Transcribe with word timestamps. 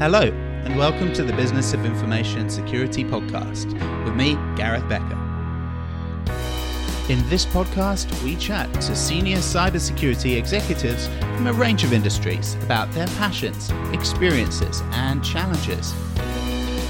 Hello, 0.00 0.22
and 0.22 0.76
welcome 0.76 1.12
to 1.12 1.22
the 1.22 1.32
Business 1.34 1.72
of 1.72 1.84
Information 1.84 2.50
Security 2.50 3.04
podcast 3.04 3.72
with 4.04 4.16
me, 4.16 4.34
Gareth 4.56 4.88
Becker. 4.88 5.14
In 7.08 7.26
this 7.28 7.46
podcast, 7.46 8.10
we 8.24 8.34
chat 8.34 8.74
to 8.80 8.96
senior 8.96 9.36
cybersecurity 9.36 10.36
executives 10.36 11.06
from 11.36 11.46
a 11.46 11.52
range 11.52 11.84
of 11.84 11.92
industries 11.92 12.56
about 12.56 12.90
their 12.90 13.06
passions, 13.06 13.70
experiences, 13.92 14.82
and 14.90 15.24
challenges. 15.24 15.94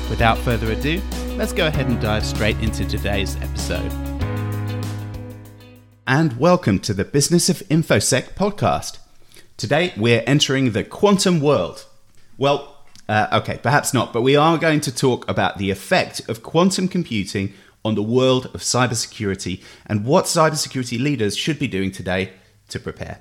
Without 0.08 0.38
further 0.38 0.72
ado, 0.72 1.02
let's 1.36 1.52
go 1.52 1.66
ahead 1.66 1.88
and 1.88 2.00
dive 2.00 2.24
straight 2.24 2.58
into 2.60 2.86
today's 2.86 3.36
episode. 3.42 3.92
And 6.06 6.38
welcome 6.38 6.78
to 6.78 6.94
the 6.94 7.04
Business 7.04 7.50
of 7.50 7.58
InfoSec 7.68 8.30
podcast. 8.30 8.96
Today, 9.58 9.92
we're 9.94 10.24
entering 10.26 10.72
the 10.72 10.84
quantum 10.84 11.42
world. 11.42 11.84
Well, 12.38 12.73
uh, 13.08 13.28
okay, 13.32 13.58
perhaps 13.62 13.92
not, 13.92 14.12
but 14.12 14.22
we 14.22 14.36
are 14.36 14.58
going 14.58 14.80
to 14.80 14.94
talk 14.94 15.28
about 15.28 15.58
the 15.58 15.70
effect 15.70 16.26
of 16.28 16.42
quantum 16.42 16.88
computing 16.88 17.52
on 17.84 17.94
the 17.94 18.02
world 18.02 18.46
of 18.46 18.62
cybersecurity 18.62 19.62
and 19.86 20.04
what 20.04 20.24
cybersecurity 20.24 20.98
leaders 20.98 21.36
should 21.36 21.58
be 21.58 21.68
doing 21.68 21.92
today 21.92 22.32
to 22.68 22.80
prepare. 22.80 23.20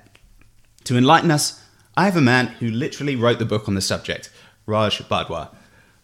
To 0.84 0.96
enlighten 0.96 1.30
us, 1.30 1.62
I 1.96 2.06
have 2.06 2.16
a 2.16 2.22
man 2.22 2.46
who 2.46 2.70
literally 2.70 3.14
wrote 3.14 3.38
the 3.38 3.44
book 3.44 3.68
on 3.68 3.74
the 3.74 3.80
subject, 3.80 4.30
Raj 4.66 4.98
Badhwar. 5.08 5.50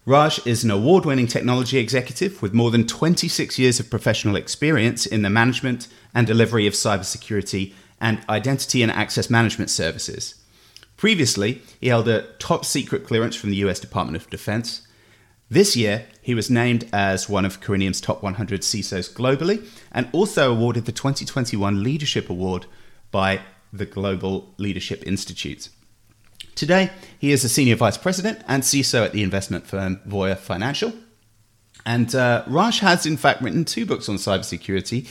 Raj 0.07 0.45
is 0.47 0.65
an 0.65 0.71
award 0.71 1.05
winning 1.05 1.27
technology 1.27 1.79
executive 1.79 2.43
with 2.43 2.55
more 2.55 2.71
than 2.71 2.87
26 2.87 3.59
years 3.59 3.81
of 3.81 3.91
professional 3.91 4.37
experience 4.37 5.07
in 5.07 5.23
the 5.23 5.31
management 5.31 5.89
and 6.15 6.27
delivery 6.27 6.67
of 6.67 6.75
cybersecurity 6.75 7.73
and 8.01 8.21
identity 8.29 8.83
and 8.83 8.91
access 8.93 9.29
management 9.29 9.71
services. 9.71 10.40
Previously, 11.01 11.63
he 11.81 11.89
held 11.89 12.09
a 12.09 12.27
top 12.39 12.63
secret 12.63 13.07
clearance 13.07 13.35
from 13.35 13.49
the 13.49 13.57
US 13.65 13.81
Department 13.81 14.23
of 14.23 14.29
Defense. 14.29 14.87
This 15.49 15.75
year, 15.75 16.05
he 16.21 16.35
was 16.35 16.51
named 16.51 16.91
as 16.93 17.27
one 17.27 17.47
of 17.47 17.63
Corinium's 17.63 18.03
top 18.03 18.23
100 18.23 18.61
CISOs 18.61 19.11
globally 19.11 19.67
and 19.93 20.11
also 20.13 20.53
awarded 20.53 20.85
the 20.85 20.93
2021 20.93 21.83
Leadership 21.83 22.29
Award 22.29 22.67
by 23.11 23.41
the 23.73 23.87
Global 23.87 24.53
Leadership 24.59 25.03
Institute. 25.07 25.71
Today, 26.55 26.91
he 27.19 27.33
is 27.33 27.45
a 27.45 27.49
senior 27.49 27.77
vice 27.77 27.97
president 27.97 28.45
and 28.47 28.63
CISO 28.63 29.03
at 29.03 29.13
the 29.15 29.23
investment 29.23 29.67
firm 29.67 30.01
Voya 30.07 30.37
Financial. 30.37 30.93
And 31.87 32.15
uh, 32.15 32.45
Raj 32.47 32.81
has, 32.81 33.07
in 33.07 33.17
fact, 33.17 33.41
written 33.41 33.65
two 33.65 33.87
books 33.87 34.11
on 34.11 34.17
cybersecurity 34.17 35.09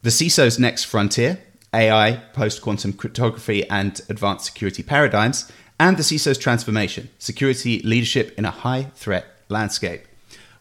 The 0.00 0.08
CISO's 0.08 0.58
Next 0.58 0.84
Frontier 0.84 1.38
AI, 1.74 2.22
post 2.32 2.62
quantum 2.62 2.92
cryptography, 2.92 3.68
and 3.68 4.00
advanced 4.08 4.46
security 4.46 4.82
paradigms, 4.82 5.50
and 5.78 5.96
the 5.96 6.02
CISO's 6.02 6.38
transformation, 6.38 7.10
security 7.18 7.80
leadership 7.80 8.36
in 8.38 8.44
a 8.44 8.50
high 8.50 8.84
threat 8.94 9.26
landscape. 9.48 10.06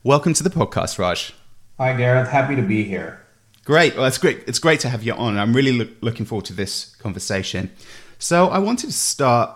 Welcome 0.04 0.34
to 0.34 0.44
the 0.44 0.50
podcast, 0.50 1.00
Raj. 1.00 1.34
Hi, 1.78 1.96
Gareth. 1.96 2.30
Happy 2.30 2.56
to 2.56 2.62
be 2.62 2.84
here. 2.84 3.22
Great. 3.64 3.96
Well, 3.96 4.06
it's 4.06 4.18
great. 4.18 4.44
It's 4.48 4.60
great 4.60 4.80
to 4.82 4.90
have 4.90 5.04
you 5.04 5.14
on. 5.14 5.38
I'm 5.38 5.54
really 5.54 5.72
lo- 5.72 5.90
looking 6.02 6.26
forward 6.26 6.46
to 6.46 6.54
this 6.54 6.96
conversation. 6.98 7.72
So, 8.20 8.48
I 8.48 8.60
wanted 8.60 8.88
to 8.88 8.94
start 8.94 9.52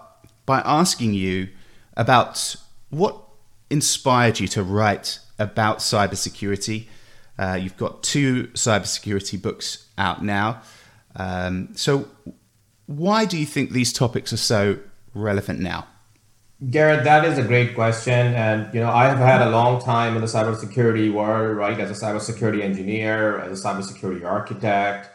by 0.46 0.62
asking 0.62 1.14
you 1.14 1.50
about 1.98 2.56
what 2.90 3.18
inspired 3.70 4.40
you 4.40 4.48
to 4.50 4.64
write 4.64 5.20
about 5.40 5.80
cybersecurity. 5.80 6.88
Uh, 7.38 7.58
you've 7.62 7.78
got 7.78 8.04
two 8.04 8.48
cybersecurity 8.54 9.42
books 9.42 9.88
out 9.98 10.24
now. 10.24 10.62
Um, 11.16 11.70
so, 11.76 12.08
why 12.86 13.26
do 13.26 13.38
you 13.38 13.46
think 13.46 13.72
these 13.72 13.94
topics 13.94 14.34
are 14.34 14.38
so 14.38 14.80
relevant 15.14 15.60
now? 15.60 15.88
Garrett, 16.70 17.04
that 17.06 17.26
is 17.26 17.40
a 17.40 17.44
great 17.44 17.74
question. 17.74 18.36
And, 18.36 18.72
you 18.74 18.80
know, 18.80 18.92
I 18.92 19.06
have 19.06 19.18
had 19.18 19.42
a 19.42 19.50
long 19.50 19.82
time 19.82 20.16
in 20.16 20.22
the 20.22 20.28
cybersecurity 20.28 21.12
world, 21.12 21.58
right, 21.58 21.80
as 21.80 21.90
a 21.90 22.06
cybersecurity 22.06 22.62
engineer, 22.62 23.40
as 23.40 23.60
a 23.60 23.68
cybersecurity 23.68 24.24
architect. 24.24 25.10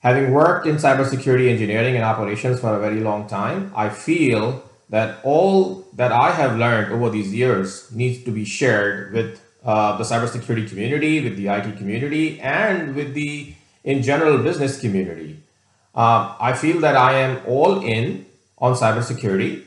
Having 0.00 0.32
worked 0.32 0.66
in 0.66 0.76
cybersecurity 0.76 1.48
engineering 1.48 1.96
and 1.96 2.04
operations 2.04 2.60
for 2.60 2.74
a 2.74 2.78
very 2.78 3.00
long 3.00 3.26
time, 3.26 3.72
I 3.74 3.88
feel 3.88 4.62
that 4.90 5.18
all 5.24 5.86
that 5.94 6.12
I 6.12 6.30
have 6.32 6.56
learned 6.56 6.92
over 6.92 7.10
these 7.10 7.34
years 7.34 7.90
needs 7.90 8.22
to 8.24 8.30
be 8.30 8.44
shared 8.44 9.12
with 9.12 9.40
uh, 9.64 9.96
the 9.96 10.04
cybersecurity 10.04 10.68
community, 10.68 11.20
with 11.22 11.36
the 11.36 11.48
IT 11.48 11.76
community, 11.78 12.40
and 12.40 12.94
with 12.94 13.14
the 13.14 13.54
in 13.84 14.02
general 14.02 14.38
business 14.38 14.80
community. 14.80 15.40
Uh, 15.94 16.34
I 16.40 16.54
feel 16.54 16.80
that 16.80 16.96
I 16.96 17.14
am 17.14 17.40
all 17.46 17.80
in 17.80 18.26
on 18.58 18.74
cybersecurity. 18.74 19.64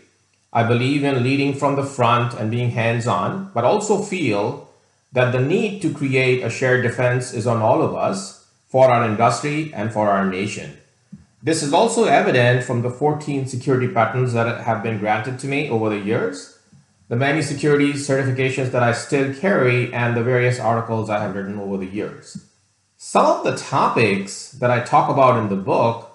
I 0.54 0.64
believe 0.64 1.04
in 1.04 1.22
leading 1.22 1.54
from 1.54 1.76
the 1.76 1.84
front 1.84 2.34
and 2.34 2.50
being 2.50 2.72
hands 2.72 3.08
on, 3.08 3.52
but 3.54 3.64
also 3.64 4.02
feel 4.02 4.70
that 5.12 5.32
the 5.32 5.40
need 5.40 5.82
to 5.82 5.94
create 5.94 6.44
a 6.44 6.50
shared 6.50 6.84
defense 6.84 7.34
is 7.34 7.46
on 7.46 7.62
all 7.62 7.82
of 7.82 7.94
us 7.94 8.48
for 8.68 8.90
our 8.90 9.06
industry 9.06 9.74
and 9.74 9.92
for 9.92 10.10
our 10.10 10.26
nation. 10.26 10.78
This 11.44 11.62
is 11.62 11.74
also 11.74 12.06
evident 12.06 12.64
from 12.64 12.82
the 12.82 12.90
14 12.90 13.48
security 13.48 13.88
patents 13.88 14.34
that 14.34 14.62
have 14.62 14.82
been 14.82 14.98
granted 14.98 15.38
to 15.40 15.48
me 15.48 15.70
over 15.70 15.90
the 15.90 16.00
years, 16.00 16.58
the 17.08 17.16
many 17.16 17.42
security 17.42 17.94
certifications 17.94 18.72
that 18.72 18.82
I 18.82 18.94
still 18.94 19.34
carry, 19.34 19.94
and 19.94 20.18
the 20.18 20.24
various 20.24 20.60
articles 20.60 21.10
I 21.10 21.22
have 21.22 21.36
written 21.36 21.60
over 21.60 21.78
the 21.78 21.86
years. 21.86 22.45
Some 23.08 23.28
of 23.28 23.44
the 23.44 23.56
topics 23.56 24.50
that 24.54 24.72
I 24.72 24.80
talk 24.80 25.12
about 25.12 25.38
in 25.38 25.48
the 25.48 25.56
book 25.56 26.10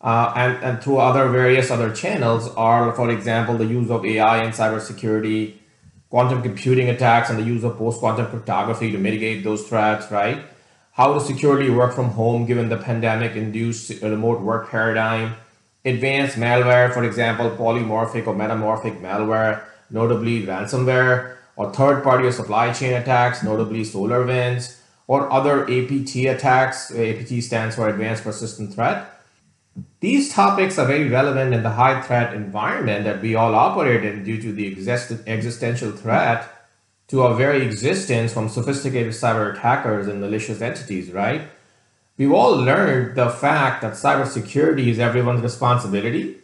uh, 0.00 0.32
and, 0.36 0.62
and 0.62 0.80
through 0.80 0.98
other 0.98 1.28
various 1.28 1.72
other 1.72 1.92
channels 1.92 2.46
are, 2.54 2.94
for 2.94 3.10
example, 3.10 3.58
the 3.58 3.66
use 3.66 3.90
of 3.90 4.06
AI 4.06 4.44
in 4.44 4.52
cybersecurity, 4.52 5.54
quantum 6.08 6.40
computing 6.40 6.88
attacks, 6.88 7.30
and 7.30 7.38
the 7.40 7.42
use 7.42 7.64
of 7.64 7.76
post-quantum 7.76 8.28
cryptography 8.28 8.92
to 8.92 8.96
mitigate 8.96 9.42
those 9.42 9.66
threats, 9.68 10.08
right? 10.12 10.40
How 10.92 11.14
to 11.14 11.20
securely 11.20 11.68
work 11.68 11.92
from 11.92 12.10
home 12.10 12.46
given 12.46 12.68
the 12.68 12.76
pandemic-induced 12.76 14.00
remote 14.00 14.40
work 14.40 14.70
paradigm, 14.70 15.34
advanced 15.84 16.36
malware, 16.36 16.94
for 16.94 17.02
example, 17.02 17.50
polymorphic 17.50 18.28
or 18.28 18.36
metamorphic 18.36 19.02
malware, 19.02 19.64
notably 19.90 20.46
ransomware, 20.46 21.38
or 21.56 21.72
third-party 21.72 22.28
or 22.28 22.32
supply 22.32 22.72
chain 22.72 22.92
attacks, 22.94 23.42
notably 23.42 23.82
SolarWinds, 23.82 24.76
or 25.10 25.32
other 25.32 25.64
APT 25.64 26.14
attacks. 26.34 26.90
APT 26.92 27.42
stands 27.42 27.74
for 27.76 27.88
Advanced 27.88 28.22
Persistent 28.22 28.72
Threat 28.74 28.98
these 30.00 30.32
topics 30.32 30.78
are 30.78 30.86
very 30.86 31.08
relevant 31.08 31.54
in 31.54 31.62
the 31.62 31.70
high 31.70 32.00
threat 32.00 32.34
environment 32.34 33.04
that 33.04 33.20
we 33.20 33.34
all 33.34 33.54
operate 33.54 34.04
in 34.04 34.24
due 34.24 34.40
to 34.40 34.52
the 34.52 34.66
exist- 34.66 35.12
existential 35.26 35.92
threat 35.92 36.48
to 37.08 37.22
our 37.22 37.34
very 37.34 37.62
existence 37.62 38.32
from 38.32 38.48
sophisticated 38.48 39.12
cyber 39.12 39.52
attackers 39.52 40.08
and 40.08 40.20
malicious 40.20 40.60
entities, 40.60 41.10
right? 41.10 41.42
We've 42.16 42.32
all 42.32 42.56
learned 42.56 43.16
the 43.16 43.28
fact 43.28 43.82
that 43.82 43.94
cybersecurity 43.94 44.88
is 44.88 44.98
everyone's 44.98 45.42
responsibility. 45.42 46.36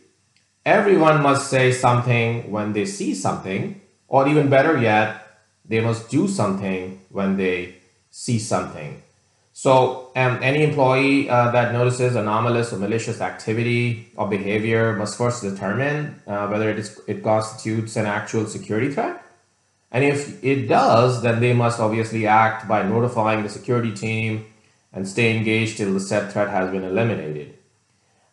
Everyone 0.64 1.22
must 1.22 1.48
say 1.48 1.72
something 1.72 2.50
when 2.50 2.72
they 2.72 2.84
see 2.84 3.14
something, 3.14 3.80
or 4.08 4.28
even 4.28 4.50
better 4.50 4.76
yet, 4.76 5.22
they 5.64 5.80
must 5.80 6.10
do 6.10 6.28
something 6.28 7.00
when 7.10 7.36
they 7.36 7.75
see 8.16 8.38
something. 8.38 9.02
So 9.52 10.10
um, 10.16 10.38
any 10.42 10.62
employee 10.62 11.28
uh, 11.28 11.50
that 11.50 11.74
notices 11.74 12.16
anomalous 12.16 12.72
or 12.72 12.78
malicious 12.78 13.20
activity 13.20 14.08
or 14.16 14.26
behavior 14.26 14.94
must 14.94 15.18
first 15.18 15.42
determine 15.42 16.18
uh, 16.26 16.46
whether 16.48 16.70
it, 16.70 16.78
is, 16.78 16.98
it 17.06 17.22
constitutes 17.22 17.94
an 17.96 18.06
actual 18.06 18.46
security 18.46 18.90
threat. 18.90 19.22
And 19.92 20.02
if 20.02 20.42
it 20.42 20.66
does, 20.66 21.22
then 21.22 21.40
they 21.40 21.52
must 21.52 21.78
obviously 21.78 22.26
act 22.26 22.66
by 22.66 22.82
notifying 22.82 23.42
the 23.42 23.50
security 23.50 23.92
team 23.92 24.46
and 24.94 25.06
stay 25.06 25.36
engaged 25.36 25.76
till 25.76 25.92
the 25.92 26.00
said 26.00 26.32
threat 26.32 26.48
has 26.48 26.70
been 26.70 26.84
eliminated. 26.84 27.54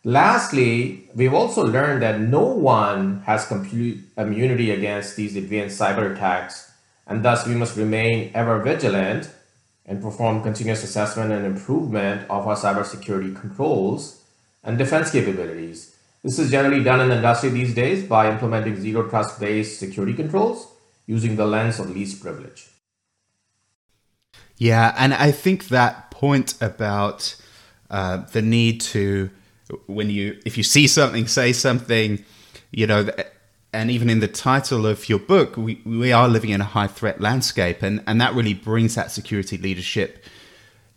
Lastly, 0.02 1.10
we've 1.14 1.34
also 1.34 1.62
learned 1.62 2.00
that 2.02 2.20
no 2.20 2.44
one 2.46 3.20
has 3.26 3.46
complete 3.46 4.00
immunity 4.16 4.70
against 4.70 5.16
these 5.16 5.36
advanced 5.36 5.78
cyber 5.78 6.14
attacks, 6.14 6.70
and 7.06 7.22
thus 7.22 7.46
we 7.46 7.54
must 7.54 7.76
remain 7.76 8.30
ever 8.34 8.62
vigilant 8.62 9.28
and 9.86 10.00
perform 10.02 10.42
continuous 10.42 10.82
assessment 10.82 11.30
and 11.32 11.44
improvement 11.44 12.22
of 12.30 12.46
our 12.46 12.56
cybersecurity 12.56 13.38
controls 13.38 14.22
and 14.62 14.78
defense 14.78 15.10
capabilities. 15.10 15.96
This 16.22 16.38
is 16.38 16.50
generally 16.50 16.82
done 16.82 17.00
in 17.00 17.10
the 17.10 17.16
industry 17.16 17.50
these 17.50 17.74
days 17.74 18.02
by 18.08 18.30
implementing 18.30 18.80
zero 18.80 19.08
trust 19.08 19.38
based 19.38 19.78
security 19.78 20.14
controls 20.14 20.68
using 21.06 21.36
the 21.36 21.44
lens 21.44 21.78
of 21.78 21.90
least 21.90 22.22
privilege. 22.22 22.68
Yeah, 24.56 24.94
and 24.96 25.12
I 25.12 25.32
think 25.32 25.68
that 25.68 26.10
point 26.10 26.54
about 26.62 27.36
uh, 27.90 28.18
the 28.32 28.40
need 28.40 28.80
to, 28.80 29.28
when 29.86 30.08
you, 30.08 30.40
if 30.46 30.56
you 30.56 30.62
see 30.62 30.86
something, 30.86 31.26
say 31.26 31.52
something, 31.52 32.24
you 32.70 32.86
know, 32.86 33.10
and 33.74 33.90
even 33.90 34.08
in 34.08 34.20
the 34.20 34.28
title 34.28 34.86
of 34.86 35.08
your 35.08 35.18
book, 35.18 35.56
we, 35.56 35.82
we 35.84 36.12
are 36.12 36.28
living 36.28 36.50
in 36.50 36.60
a 36.60 36.64
high 36.64 36.86
threat 36.86 37.20
landscape, 37.20 37.82
and, 37.82 38.02
and 38.06 38.20
that 38.20 38.34
really 38.34 38.54
brings 38.54 38.94
that 38.94 39.10
security 39.10 39.58
leadership 39.58 40.24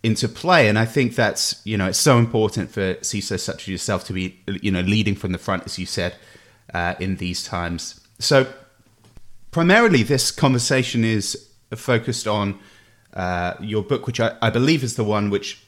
into 0.02 0.28
play. 0.28 0.68
And 0.68 0.78
I 0.78 0.84
think 0.84 1.14
that's 1.14 1.60
you 1.64 1.76
know 1.76 1.88
it's 1.88 1.98
so 1.98 2.18
important 2.18 2.70
for 2.70 2.94
CISOs 2.94 3.40
such 3.40 3.62
as 3.62 3.68
yourself 3.68 4.04
to 4.04 4.12
be 4.12 4.38
you 4.62 4.70
know 4.70 4.80
leading 4.80 5.16
from 5.16 5.32
the 5.32 5.38
front, 5.38 5.64
as 5.66 5.78
you 5.78 5.86
said, 5.86 6.14
uh, 6.72 6.94
in 7.00 7.16
these 7.16 7.44
times. 7.44 8.00
So 8.18 8.46
primarily, 9.50 10.02
this 10.02 10.30
conversation 10.30 11.04
is 11.04 11.48
focused 11.74 12.26
on 12.26 12.58
uh, 13.14 13.54
your 13.60 13.82
book, 13.82 14.06
which 14.06 14.20
I, 14.20 14.36
I, 14.40 14.50
believe 14.50 14.82
is 14.82 14.96
the 14.96 15.04
one 15.04 15.30
which 15.30 15.62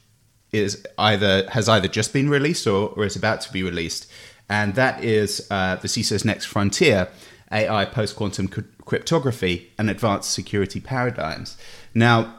is 0.52 0.86
either 0.98 1.48
has 1.50 1.68
either 1.68 1.88
just 1.88 2.12
been 2.12 2.28
released 2.28 2.66
or, 2.66 2.90
or 2.90 3.04
is 3.04 3.16
about 3.16 3.40
to 3.42 3.52
be 3.52 3.62
released, 3.62 4.10
and 4.50 4.74
that 4.74 5.02
is 5.02 5.46
uh, 5.50 5.76
the 5.76 5.88
CISO's 5.88 6.24
Next 6.24 6.44
Frontier: 6.44 7.08
AI 7.50 7.86
Post 7.86 8.16
Quantum 8.16 8.48
Cryptography 8.48 9.70
and 9.78 9.88
Advanced 9.88 10.32
Security 10.32 10.80
Paradigms. 10.80 11.56
Now, 11.94 12.34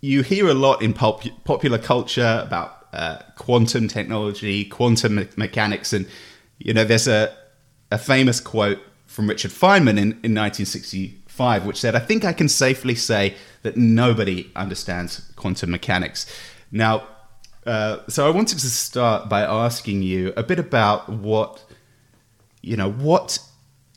you 0.00 0.22
hear 0.22 0.48
a 0.48 0.54
lot 0.54 0.82
in 0.82 0.94
pop- 0.94 1.22
popular 1.44 1.78
culture 1.78 2.42
about 2.44 2.86
uh, 2.92 3.18
quantum 3.36 3.86
technology, 3.86 4.64
quantum 4.64 5.16
me- 5.16 5.28
mechanics, 5.36 5.92
and 5.92 6.08
you 6.58 6.72
know, 6.74 6.84
there's 6.84 7.06
a 7.06 7.36
a 7.92 7.98
famous 7.98 8.40
quote 8.40 8.80
from 9.06 9.28
Richard 9.28 9.50
Feynman 9.50 9.98
in, 9.98 10.12
in 10.22 10.34
1965, 10.34 11.66
which 11.66 11.78
said, 11.78 11.94
I 11.94 11.98
think 11.98 12.24
I 12.24 12.32
can 12.32 12.48
safely 12.48 12.94
say 12.94 13.34
that 13.60 13.76
nobody 13.76 14.50
understands 14.56 15.30
quantum 15.36 15.70
mechanics. 15.70 16.24
Now, 16.70 17.06
uh, 17.66 17.98
so 18.08 18.26
I 18.26 18.30
wanted 18.30 18.58
to 18.58 18.68
start 18.68 19.28
by 19.28 19.42
asking 19.42 20.02
you 20.02 20.32
a 20.36 20.42
bit 20.42 20.58
about 20.58 21.08
what, 21.08 21.64
you 22.60 22.76
know, 22.76 22.90
what 22.90 23.38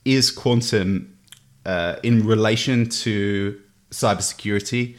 is 0.03 0.29
quantum 0.31 1.17
uh, 1.65 1.95
in 2.03 2.25
relation 2.25 2.87
to 2.89 3.59
cybersecurity? 3.91 4.97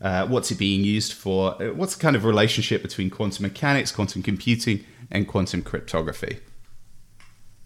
Uh, 0.00 0.26
what's 0.26 0.50
it 0.50 0.58
being 0.58 0.84
used 0.84 1.12
for? 1.12 1.60
Uh, 1.60 1.72
what's 1.72 1.96
the 1.96 2.00
kind 2.00 2.14
of 2.14 2.24
relationship 2.24 2.82
between 2.82 3.10
quantum 3.10 3.42
mechanics, 3.42 3.90
quantum 3.90 4.22
computing, 4.22 4.84
and 5.10 5.26
quantum 5.26 5.62
cryptography? 5.62 6.38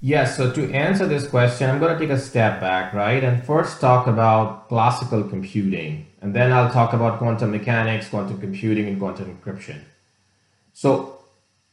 Yes, 0.01 0.37
so 0.37 0.53
to 0.53 0.73
answer 0.73 1.07
this 1.07 1.27
question, 1.27 1.69
I'm 1.69 1.81
going 1.81 1.93
to 1.93 1.99
take 1.99 2.17
a 2.17 2.21
step 2.21 2.61
back, 2.61 2.95
right? 2.95 3.23
And 3.25 3.43
first 3.45 3.81
talk 3.81 4.07
about 4.07 4.69
classical 4.69 5.25
computing. 5.25 6.07
And 6.23 6.35
then 6.35 6.53
I'll 6.53 6.71
talk 6.71 6.93
about 6.93 7.19
quantum 7.19 7.51
mechanics, 7.51 8.09
quantum 8.09 8.41
computing, 8.41 8.87
and 8.87 8.99
quantum 8.99 9.37
encryption. 9.37 9.81
So 10.79 11.19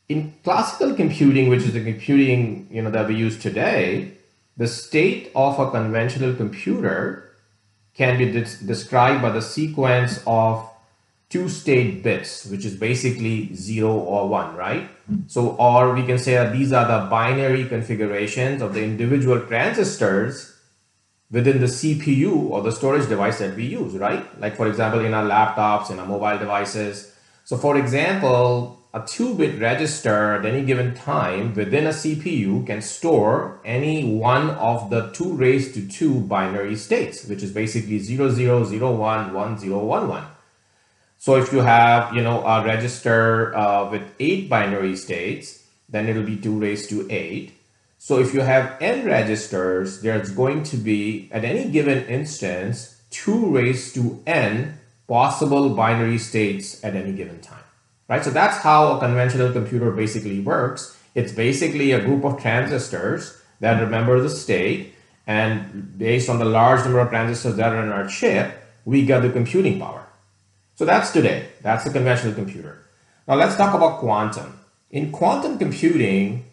in 0.09 0.33
classical 0.43 0.95
computing, 0.95 1.47
which 1.47 1.61
is 1.61 1.73
the 1.73 1.83
computing 1.83 2.67
you 2.71 2.81
know, 2.81 2.89
that 2.89 3.07
we 3.07 3.13
use 3.13 3.37
today, 3.37 4.13
the 4.57 4.67
state 4.67 5.31
of 5.35 5.59
a 5.59 5.69
conventional 5.69 6.33
computer 6.33 7.35
can 7.93 8.17
be 8.17 8.31
described 8.31 9.21
by 9.21 9.29
the 9.29 9.43
sequence 9.43 10.23
of 10.25 10.67
two 11.29 11.49
state 11.49 12.01
bits, 12.01 12.47
which 12.47 12.65
is 12.65 12.75
basically 12.75 13.53
zero 13.53 13.93
or 13.93 14.27
one, 14.27 14.55
right? 14.55 14.89
So, 15.27 15.49
or 15.57 15.93
we 15.93 16.03
can 16.03 16.17
say 16.17 16.33
that 16.33 16.51
these 16.51 16.73
are 16.73 16.87
the 16.87 17.07
binary 17.07 17.65
configurations 17.65 18.63
of 18.63 18.73
the 18.73 18.83
individual 18.83 19.39
transistors 19.41 20.51
within 21.29 21.59
the 21.59 21.67
CPU 21.67 22.49
or 22.49 22.63
the 22.63 22.71
storage 22.71 23.07
device 23.07 23.37
that 23.37 23.55
we 23.55 23.67
use, 23.67 23.93
right? 23.93 24.25
Like 24.41 24.55
for 24.55 24.65
example, 24.67 25.05
in 25.05 25.13
our 25.13 25.23
laptops, 25.23 25.91
in 25.91 25.99
our 25.99 26.07
mobile 26.07 26.39
devices. 26.39 27.13
So 27.43 27.55
for 27.55 27.77
example, 27.77 28.81
a 28.95 29.05
two 29.05 29.35
bit 29.35 29.59
register 29.59 30.35
at 30.35 30.45
any 30.45 30.63
given 30.65 30.95
time 30.95 31.53
within 31.53 31.85
a 31.85 31.89
CPU 31.89 32.65
can 32.65 32.81
store 32.81 33.59
any 33.65 34.05
one 34.05 34.51
of 34.51 34.89
the 34.89 35.11
two 35.11 35.33
raised 35.33 35.73
to 35.73 35.85
two 35.85 36.21
binary 36.21 36.77
states, 36.77 37.25
which 37.25 37.43
is 37.43 37.51
basically 37.51 37.99
0001, 37.99 39.33
1011. 39.33 40.23
So 41.17 41.35
if 41.35 41.51
you 41.51 41.59
have, 41.59 42.15
you 42.15 42.21
know, 42.21 42.45
a 42.45 42.63
register 42.63 43.53
uh, 43.53 43.89
with 43.91 44.03
eight 44.19 44.49
binary 44.49 44.95
states, 44.95 45.65
then 45.89 46.07
it'll 46.07 46.23
be 46.23 46.37
two 46.37 46.57
raised 46.57 46.89
to 46.91 47.05
eight. 47.11 47.51
So 47.97 48.19
if 48.19 48.33
you 48.33 48.41
have 48.41 48.77
n 48.79 49.05
registers, 49.05 50.01
there's 50.01 50.31
going 50.31 50.63
to 50.63 50.77
be 50.77 51.27
at 51.33 51.43
any 51.43 51.69
given 51.69 52.05
instance, 52.05 53.01
two 53.09 53.53
raised 53.53 53.95
to 53.95 54.21
n 54.25 54.77
possible 55.07 55.69
binary 55.69 56.17
states 56.17 56.83
at 56.83 56.95
any 56.95 57.11
given 57.11 57.41
time, 57.41 57.63
right? 58.07 58.23
So 58.23 58.29
that's 58.31 58.57
how 58.57 58.97
a 58.97 58.99
conventional 58.99 59.51
computer 59.51 59.91
basically 59.91 60.39
works. 60.39 60.97
It's 61.13 61.31
basically 61.31 61.91
a 61.91 61.99
group 61.99 62.25
of 62.25 62.41
transistors 62.41 63.41
that 63.59 63.81
remember 63.81 64.19
the 64.19 64.29
state 64.29 64.93
and 65.27 65.97
based 65.97 66.29
on 66.29 66.39
the 66.39 66.45
large 66.45 66.83
number 66.83 66.99
of 66.99 67.09
transistors 67.09 67.55
that 67.55 67.73
are 67.73 67.83
in 67.83 67.91
our 67.91 68.07
chip, 68.07 68.61
we 68.85 69.05
get 69.05 69.21
the 69.21 69.29
computing 69.29 69.79
power. 69.79 70.05
So 70.75 70.85
that's 70.85 71.11
today. 71.11 71.47
That's 71.61 71.83
the 71.83 71.89
conventional 71.89 72.33
computer. 72.33 72.85
Now 73.27 73.35
let's 73.35 73.55
talk 73.55 73.73
about 73.73 73.99
quantum. 73.99 74.59
In 74.91 75.11
quantum 75.11 75.57
computing, 75.57 76.45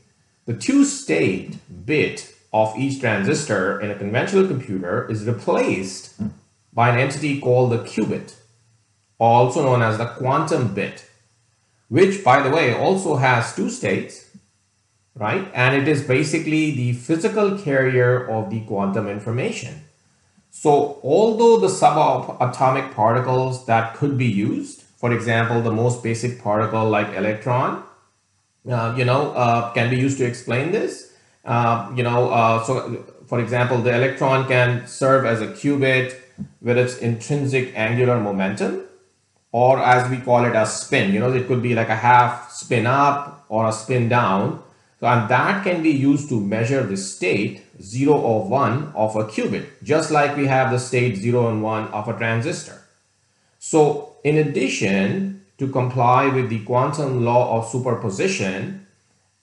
the 0.46 0.54
two 0.54 0.84
state 0.84 1.58
bit 1.84 2.34
of 2.52 2.76
each 2.78 3.00
transistor 3.00 3.80
in 3.80 3.90
a 3.90 3.94
conventional 3.94 4.46
computer 4.46 5.10
is 5.10 5.24
replaced 5.24 6.20
by 6.72 6.88
an 6.88 6.98
entity 6.98 7.40
called 7.40 7.72
the 7.72 7.78
qubit, 7.78 8.34
also 9.18 9.62
known 9.62 9.82
as 9.82 9.98
the 9.98 10.06
quantum 10.06 10.74
bit, 10.74 11.08
which, 11.92 12.24
by 12.24 12.40
the 12.40 12.48
way, 12.48 12.74
also 12.74 13.16
has 13.16 13.54
two 13.54 13.68
states, 13.68 14.24
right? 15.14 15.46
And 15.52 15.76
it 15.76 15.86
is 15.86 16.02
basically 16.02 16.70
the 16.70 16.94
physical 16.94 17.58
carrier 17.58 18.26
of 18.30 18.48
the 18.48 18.60
quantum 18.60 19.08
information. 19.08 19.74
So 20.50 20.98
although 21.02 21.58
the 21.58 21.66
subatomic 21.66 22.94
particles 22.94 23.66
that 23.66 23.94
could 23.94 24.16
be 24.16 24.24
used, 24.24 24.84
for 24.96 25.12
example, 25.12 25.60
the 25.60 25.70
most 25.70 26.02
basic 26.02 26.40
particle 26.40 26.88
like 26.88 27.12
electron, 27.14 27.84
uh, 28.66 28.94
you 28.96 29.04
know, 29.04 29.32
uh, 29.32 29.70
can 29.74 29.90
be 29.90 29.98
used 29.98 30.16
to 30.16 30.24
explain 30.24 30.72
this. 30.72 31.12
Uh, 31.44 31.92
you 31.94 32.02
know, 32.02 32.30
uh, 32.30 32.64
so 32.64 33.04
for 33.26 33.38
example, 33.38 33.82
the 33.82 33.94
electron 33.94 34.48
can 34.48 34.86
serve 34.86 35.26
as 35.26 35.42
a 35.42 35.48
qubit 35.48 36.16
with 36.62 36.78
its 36.78 36.96
intrinsic 36.96 37.76
angular 37.76 38.18
momentum, 38.18 38.84
or 39.52 39.78
as 39.78 40.10
we 40.10 40.16
call 40.16 40.44
it, 40.44 40.56
a 40.56 40.66
spin. 40.66 41.12
You 41.12 41.20
know, 41.20 41.32
it 41.32 41.46
could 41.46 41.62
be 41.62 41.74
like 41.74 41.90
a 41.90 41.96
half 41.96 42.50
spin 42.50 42.86
up 42.86 43.44
or 43.48 43.68
a 43.68 43.72
spin 43.72 44.08
down. 44.08 44.62
So, 44.98 45.06
and 45.06 45.28
that 45.28 45.64
can 45.64 45.82
be 45.82 45.90
used 45.90 46.28
to 46.30 46.40
measure 46.40 46.82
the 46.84 46.96
state 46.96 47.62
0 47.82 48.14
or 48.14 48.48
1 48.48 48.92
of 48.94 49.16
a 49.16 49.24
qubit, 49.24 49.66
just 49.82 50.10
like 50.10 50.36
we 50.36 50.46
have 50.46 50.70
the 50.70 50.78
state 50.78 51.16
0 51.16 51.48
and 51.48 51.62
1 51.62 51.88
of 51.88 52.08
a 52.08 52.16
transistor. 52.16 52.80
So 53.58 54.16
in 54.24 54.38
addition 54.38 55.44
to 55.58 55.68
comply 55.68 56.28
with 56.28 56.48
the 56.48 56.64
quantum 56.64 57.24
law 57.24 57.58
of 57.58 57.68
superposition, 57.68 58.86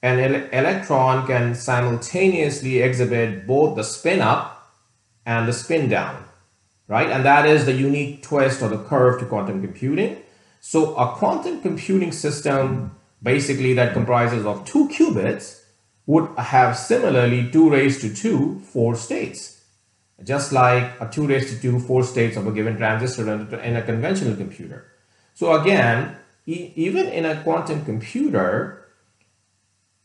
an 0.02 0.20
ele 0.20 0.48
electron 0.52 1.28
can 1.28 1.56
simultaneously 1.56 2.82
exhibit 2.82 3.46
both 3.46 3.76
the 3.76 3.84
spin 3.84 4.22
up 4.22 4.72
and 5.26 5.48
the 5.48 5.54
spin 5.54 5.90
down, 5.90 6.24
right? 6.90 7.10
And 7.10 7.24
that 7.24 7.46
is 7.46 7.66
the 7.66 7.74
unique 7.74 8.24
twist 8.24 8.62
or 8.62 8.68
the 8.68 8.84
curve 8.84 9.20
to 9.20 9.26
quantum 9.26 9.62
computing. 9.62 10.18
So 10.60 10.96
a 10.96 11.16
quantum 11.16 11.62
computing 11.62 12.12
system 12.12 12.98
basically 13.24 13.74
that 13.76 13.94
comprises 13.94 14.46
of 14.46 14.66
two 14.66 14.90
qubits 14.90 15.62
would 16.08 16.28
have 16.38 16.76
similarly 16.76 17.50
2 17.52 17.70
raised 17.70 18.02
to 18.02 18.14
2 18.14 18.62
four 18.62 18.96
states, 18.96 19.62
just 20.24 20.52
like 20.52 21.00
a 21.00 21.08
2 21.08 21.28
raised 21.28 21.50
to 21.50 21.62
2 21.62 21.80
four 21.80 22.04
states 22.04 22.36
of 22.36 22.48
a 22.48 22.52
given 22.52 22.76
transistor 22.76 23.32
in 23.32 23.76
a 23.76 23.82
conventional 23.84 24.36
computer. 24.36 24.86
So 25.36 25.54
again, 25.54 26.18
e 26.48 26.74
even 26.76 27.06
in 27.06 27.26
a 27.26 27.42
quantum 27.44 27.86
computer, 27.86 28.88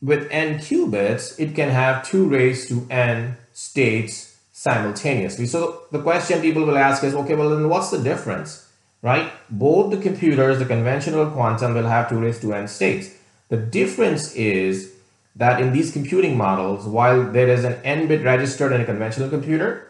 with 0.02 0.28
n 0.30 0.58
qubits, 0.58 1.40
it 1.40 1.54
can 1.54 1.70
have 1.70 2.06
2 2.06 2.28
raised 2.28 2.68
to 2.68 2.86
n 2.90 3.38
states 3.54 4.33
simultaneously. 4.64 5.46
So 5.46 5.82
the 5.92 6.00
question 6.00 6.40
people 6.40 6.64
will 6.64 6.78
ask 6.78 7.04
is, 7.04 7.14
okay, 7.14 7.34
well 7.34 7.50
then 7.50 7.68
what's 7.68 7.90
the 7.90 8.02
difference, 8.02 8.66
right? 9.02 9.30
Both 9.50 9.90
the 9.90 9.98
computers, 9.98 10.58
the 10.58 10.64
conventional 10.64 11.30
quantum 11.30 11.74
will 11.74 11.86
have 11.86 12.08
2 12.08 12.18
raised 12.18 12.40
to 12.42 12.54
n 12.54 12.66
states. 12.66 13.10
The 13.50 13.58
difference 13.58 14.34
is 14.34 14.94
that 15.36 15.60
in 15.60 15.74
these 15.74 15.92
computing 15.92 16.38
models, 16.38 16.86
while 16.86 17.30
there 17.30 17.48
is 17.48 17.64
an 17.64 17.74
n-bit 17.84 18.24
registered 18.24 18.72
in 18.72 18.80
a 18.80 18.86
conventional 18.86 19.28
computer, 19.28 19.86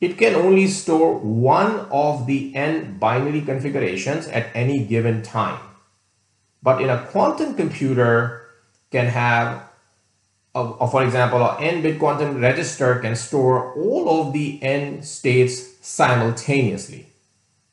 it 0.00 0.16
can 0.18 0.36
only 0.36 0.68
store 0.68 1.18
one 1.18 1.80
of 1.90 2.26
the 2.28 2.54
n 2.54 2.98
binary 2.98 3.40
configurations 3.40 4.28
at 4.28 4.54
any 4.54 4.84
given 4.84 5.22
time. 5.22 5.58
But 6.62 6.80
in 6.80 6.90
a 6.90 7.02
quantum 7.06 7.54
computer 7.56 8.46
can 8.92 9.06
have, 9.06 9.65
a, 10.56 10.88
for 10.88 11.04
example, 11.04 11.44
an 11.44 11.62
n-bit 11.62 11.98
quantum 11.98 12.40
register 12.40 12.98
can 13.00 13.14
store 13.14 13.74
all 13.74 14.20
of 14.20 14.32
the 14.32 14.62
n 14.62 15.02
states 15.02 15.76
simultaneously, 15.80 17.06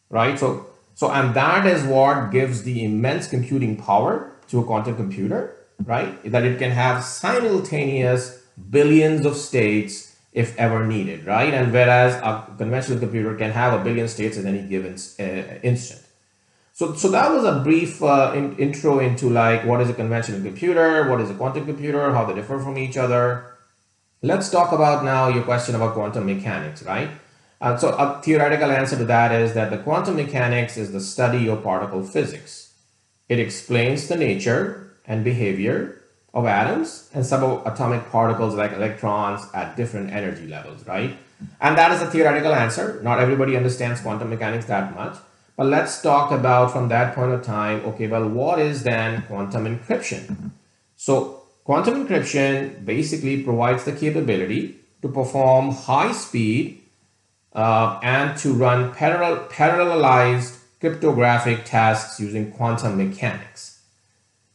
right? 0.10 0.38
So, 0.38 0.68
so 0.96 1.12
and 1.12 1.34
that 1.36 1.66
is 1.66 1.84
what 1.84 2.32
gives 2.32 2.64
the 2.64 2.84
immense 2.84 3.28
computing 3.28 3.78
power 3.78 4.32
to 4.50 4.60
a 4.60 4.64
quantum 4.64 4.96
computer 4.96 5.56
right? 5.86 6.24
That 6.32 6.44
it 6.44 6.60
can 6.60 6.72
have 6.72 7.04
simultaneous 7.04 8.44
billions 8.70 9.26
of 9.26 9.36
states 9.36 10.16
if 10.32 10.58
ever 10.58 10.86
needed, 10.86 11.26
right? 11.26 11.54
And 11.54 11.72
whereas 11.72 12.16
a 12.16 12.48
conventional 12.58 13.00
computer 13.00 13.36
can 13.36 13.52
have 13.52 13.80
a 13.80 13.84
billion 13.84 14.08
states 14.08 14.38
at 14.38 14.46
any 14.46 14.62
given 14.62 14.98
uh, 15.20 15.60
instant. 15.62 16.03
So, 16.84 16.94
so 16.96 17.08
that 17.12 17.32
was 17.32 17.46
a 17.46 17.62
brief 17.64 18.04
uh, 18.04 18.34
in, 18.36 18.58
intro 18.58 19.00
into 19.00 19.30
like 19.30 19.64
what 19.64 19.80
is 19.80 19.90
a 19.90 19.94
conventional 19.94 20.42
computer, 20.42 21.10
what 21.10 21.22
is 21.22 21.30
a 21.30 21.34
quantum 21.34 21.66
computer, 21.66 22.12
how 22.12 22.26
they 22.26 22.34
differ 22.34 22.60
from 22.60 22.78
each 22.78 22.98
other. 22.98 23.56
Let's 24.22 24.50
talk 24.50 24.74
about 24.74 25.06
now 25.06 25.30
your 25.30 25.44
question 25.44 25.76
about 25.76 25.94
quantum 25.94 26.26
mechanics, 26.26 26.84
right? 26.84 27.10
Uh, 27.62 27.78
so 27.78 27.92
a 27.92 28.22
theoretical 28.22 28.70
answer 28.70 28.98
to 28.98 29.06
that 29.06 29.32
is 29.32 29.54
that 29.54 29.70
the 29.70 29.78
quantum 29.78 30.18
mechanics 30.18 30.76
is 30.76 30.92
the 30.92 31.00
study 31.00 31.48
of 31.48 31.64
particle 31.64 32.04
physics. 32.04 32.74
It 33.30 33.40
explains 33.40 34.10
the 34.10 34.18
nature 34.18 34.98
and 35.06 35.24
behavior 35.24 36.02
of 36.34 36.46
atoms 36.46 37.10
and 37.14 37.24
subatomic 37.24 38.10
particles 38.12 38.56
like 38.56 38.74
electrons 38.74 39.48
at 39.54 39.78
different 39.78 40.12
energy 40.12 40.48
levels, 40.48 40.86
right? 40.86 41.16
And 41.62 41.78
that 41.78 41.94
is 41.94 42.02
a 42.02 42.12
theoretical 42.12 42.54
answer. 42.54 43.00
Not 43.04 43.20
everybody 43.20 43.56
understands 43.56 44.02
quantum 44.02 44.30
mechanics 44.30 44.66
that 44.66 44.94
much. 44.94 45.16
But 45.56 45.68
let's 45.68 46.02
talk 46.02 46.32
about 46.32 46.72
from 46.72 46.90
that 46.90 47.14
point 47.14 47.32
of 47.32 47.44
time, 47.44 47.86
okay, 47.86 48.08
well, 48.08 48.28
what 48.28 48.60
is 48.60 48.84
then 48.84 49.22
quantum 49.24 49.66
encryption? 49.66 50.52
So 50.96 51.44
quantum 51.64 52.06
encryption 52.06 52.84
basically 52.86 53.44
provides 53.44 53.84
the 53.84 53.92
capability 53.92 54.78
to 55.02 55.10
perform 55.10 55.72
high 55.72 56.12
speed 56.12 56.82
uh, 57.54 58.00
and 58.02 58.38
to 58.40 58.54
run 58.54 58.94
parallel, 58.94 59.48
parallelized 59.48 60.60
cryptographic 60.80 61.66
tasks 61.66 62.20
using 62.20 62.52
quantum 62.52 62.98
mechanics. 62.98 63.82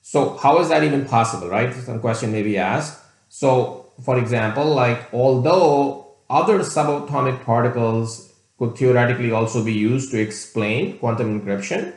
So 0.02 0.36
how 0.38 0.58
is 0.58 0.68
that 0.68 0.82
even 0.82 1.04
possible, 1.04 1.48
right? 1.48 1.72
Some 1.74 2.00
question 2.00 2.32
may 2.32 2.42
be 2.42 2.58
asked. 2.58 2.98
So 3.28 3.92
for 4.02 4.18
example, 4.18 4.64
like 4.64 5.12
although 5.12 6.08
other 6.30 6.60
subatomic 6.60 7.44
particles 7.44 8.27
could 8.58 8.76
theoretically 8.76 9.30
also 9.30 9.64
be 9.64 9.72
used 9.72 10.10
to 10.10 10.20
explain 10.20 10.98
quantum 10.98 11.40
encryption. 11.40 11.94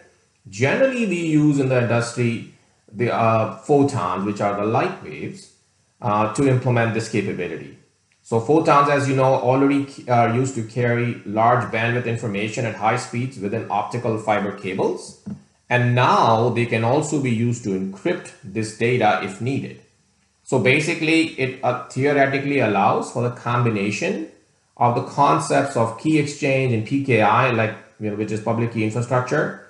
Generally, 0.49 1.07
we 1.07 1.17
use 1.17 1.59
in 1.59 1.69
the 1.69 1.81
industry 1.81 2.53
the 2.91 3.13
uh, 3.13 3.57
photons, 3.57 4.25
which 4.25 4.41
are 4.41 4.55
the 4.59 4.65
light 4.65 5.03
waves, 5.03 5.53
uh, 6.01 6.33
to 6.33 6.47
implement 6.47 6.93
this 6.93 7.09
capability. 7.09 7.77
So 8.23 8.39
photons, 8.39 8.89
as 8.89 9.09
you 9.09 9.15
know, 9.15 9.33
already 9.33 9.87
are 10.07 10.33
used 10.33 10.55
to 10.55 10.63
carry 10.63 11.21
large 11.25 11.71
bandwidth 11.71 12.05
information 12.05 12.65
at 12.65 12.75
high 12.75 12.97
speeds 12.97 13.39
within 13.39 13.67
optical 13.69 14.17
fiber 14.17 14.57
cables. 14.57 15.23
And 15.69 15.95
now 15.95 16.49
they 16.49 16.65
can 16.65 16.83
also 16.83 17.21
be 17.21 17.31
used 17.31 17.63
to 17.63 17.69
encrypt 17.69 18.31
this 18.43 18.77
data 18.77 19.21
if 19.23 19.41
needed. 19.41 19.81
So 20.43 20.59
basically, 20.59 21.39
it 21.39 21.63
uh, 21.63 21.87
theoretically 21.87 22.59
allows 22.59 23.11
for 23.11 23.23
the 23.23 23.31
combination 23.31 24.30
of 24.81 24.95
the 24.95 25.03
concepts 25.03 25.77
of 25.77 26.00
key 26.00 26.17
exchange 26.17 26.73
and 26.73 26.88
PKI, 26.88 27.55
like 27.55 27.75
you 28.00 28.09
know, 28.09 28.15
which 28.15 28.31
is 28.31 28.41
public 28.41 28.73
key 28.73 28.83
infrastructure, 28.83 29.67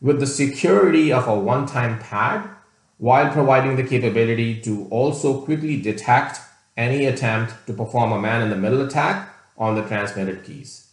with 0.00 0.20
the 0.20 0.26
security 0.26 1.12
of 1.12 1.28
a 1.28 1.38
one-time 1.38 1.98
pad, 1.98 2.48
while 2.96 3.30
providing 3.30 3.76
the 3.76 3.82
capability 3.82 4.62
to 4.62 4.86
also 4.88 5.42
quickly 5.42 5.78
detect 5.78 6.40
any 6.78 7.04
attempt 7.04 7.52
to 7.66 7.74
perform 7.74 8.12
a 8.12 8.18
man-in-the-middle 8.18 8.80
attack 8.80 9.28
on 9.58 9.74
the 9.74 9.82
transmitted 9.82 10.42
keys. 10.44 10.88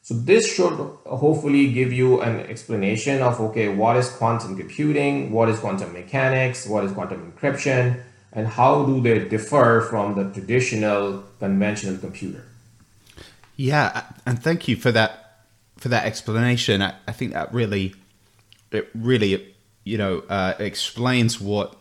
So 0.00 0.14
this 0.14 0.52
should 0.52 0.72
hopefully 1.06 1.70
give 1.70 1.92
you 1.92 2.22
an 2.22 2.40
explanation 2.40 3.20
of, 3.20 3.38
okay, 3.40 3.68
what 3.68 3.98
is 3.98 4.08
quantum 4.08 4.56
computing, 4.56 5.30
what 5.32 5.50
is 5.50 5.60
quantum 5.60 5.92
mechanics, 5.92 6.66
what 6.66 6.84
is 6.84 6.92
quantum 6.92 7.30
encryption, 7.30 8.02
and 8.32 8.46
how 8.48 8.86
do 8.86 9.02
they 9.02 9.28
differ 9.28 9.86
from 9.90 10.14
the 10.14 10.32
traditional 10.32 11.22
conventional 11.38 11.98
computer. 11.98 12.44
Yeah, 13.56 14.04
and 14.24 14.42
thank 14.42 14.68
you 14.68 14.76
for 14.76 14.92
that 14.92 15.18
for 15.76 15.88
that 15.88 16.04
explanation. 16.06 16.80
I, 16.82 16.94
I 17.08 17.12
think 17.12 17.32
that 17.32 17.52
really 17.52 17.94
it 18.70 18.88
really 18.94 19.54
you 19.84 19.98
know 19.98 20.20
uh, 20.28 20.54
explains 20.58 21.40
what 21.40 21.76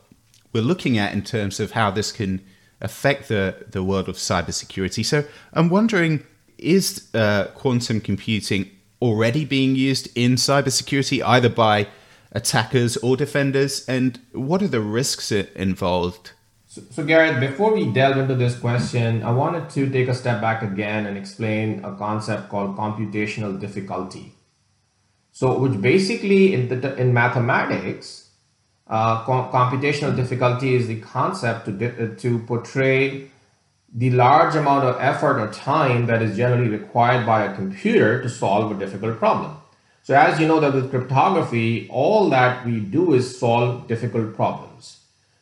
we're 0.53 0.63
looking 0.63 0.97
at 0.97 1.13
in 1.13 1.21
terms 1.21 1.59
of 1.59 1.71
how 1.71 1.91
this 1.91 2.11
can 2.11 2.41
affect 2.81 3.29
the 3.29 3.65
the 3.69 3.83
world 3.83 4.09
of 4.09 4.15
cybersecurity. 4.15 5.05
So 5.05 5.23
I'm 5.53 5.69
wondering, 5.69 6.25
is 6.57 7.09
uh, 7.13 7.45
quantum 7.55 8.01
computing 8.01 8.69
already 9.01 9.45
being 9.45 9.75
used 9.75 10.09
in 10.15 10.35
cybersecurity, 10.35 11.23
either 11.25 11.49
by 11.49 11.87
attackers 12.31 12.97
or 12.97 13.17
defenders, 13.17 13.87
and 13.87 14.19
what 14.33 14.61
are 14.61 14.67
the 14.67 14.81
risks 14.81 15.31
involved? 15.31 16.31
So, 16.71 16.81
so, 16.89 17.03
Gareth, 17.03 17.41
before 17.41 17.73
we 17.73 17.91
delve 17.91 18.15
into 18.15 18.33
this 18.33 18.57
question, 18.57 19.23
I 19.23 19.31
wanted 19.31 19.69
to 19.71 19.89
take 19.89 20.07
a 20.07 20.15
step 20.15 20.39
back 20.39 20.63
again 20.63 21.05
and 21.05 21.17
explain 21.17 21.83
a 21.83 21.93
concept 21.97 22.47
called 22.47 22.77
computational 22.77 23.59
difficulty. 23.59 24.35
So, 25.33 25.59
which 25.59 25.81
basically 25.81 26.53
in, 26.53 26.69
the, 26.69 26.95
in 26.95 27.13
mathematics, 27.13 28.29
uh, 28.87 29.21
com- 29.25 29.51
computational 29.51 30.15
difficulty 30.15 30.73
is 30.73 30.87
the 30.87 31.01
concept 31.01 31.65
to, 31.65 31.73
uh, 31.73 32.15
to 32.15 32.39
portray 32.39 33.29
the 33.93 34.11
large 34.11 34.55
amount 34.55 34.85
of 34.85 34.95
effort 35.01 35.41
or 35.41 35.51
time 35.51 36.05
that 36.05 36.21
is 36.21 36.37
generally 36.37 36.69
required 36.69 37.25
by 37.25 37.43
a 37.43 37.53
computer 37.53 38.21
to 38.23 38.29
solve 38.29 38.71
a 38.71 38.79
difficult 38.79 39.19
problem. 39.19 39.57
So 40.03 40.15
as 40.15 40.39
you 40.39 40.47
know 40.47 40.61
that 40.61 40.73
with 40.73 40.89
cryptography, 40.89 41.89
all 41.89 42.29
that 42.29 42.65
we 42.65 42.79
do 42.79 43.13
is 43.13 43.37
solve 43.37 43.89
difficult 43.89 44.37
problems. 44.37 45.00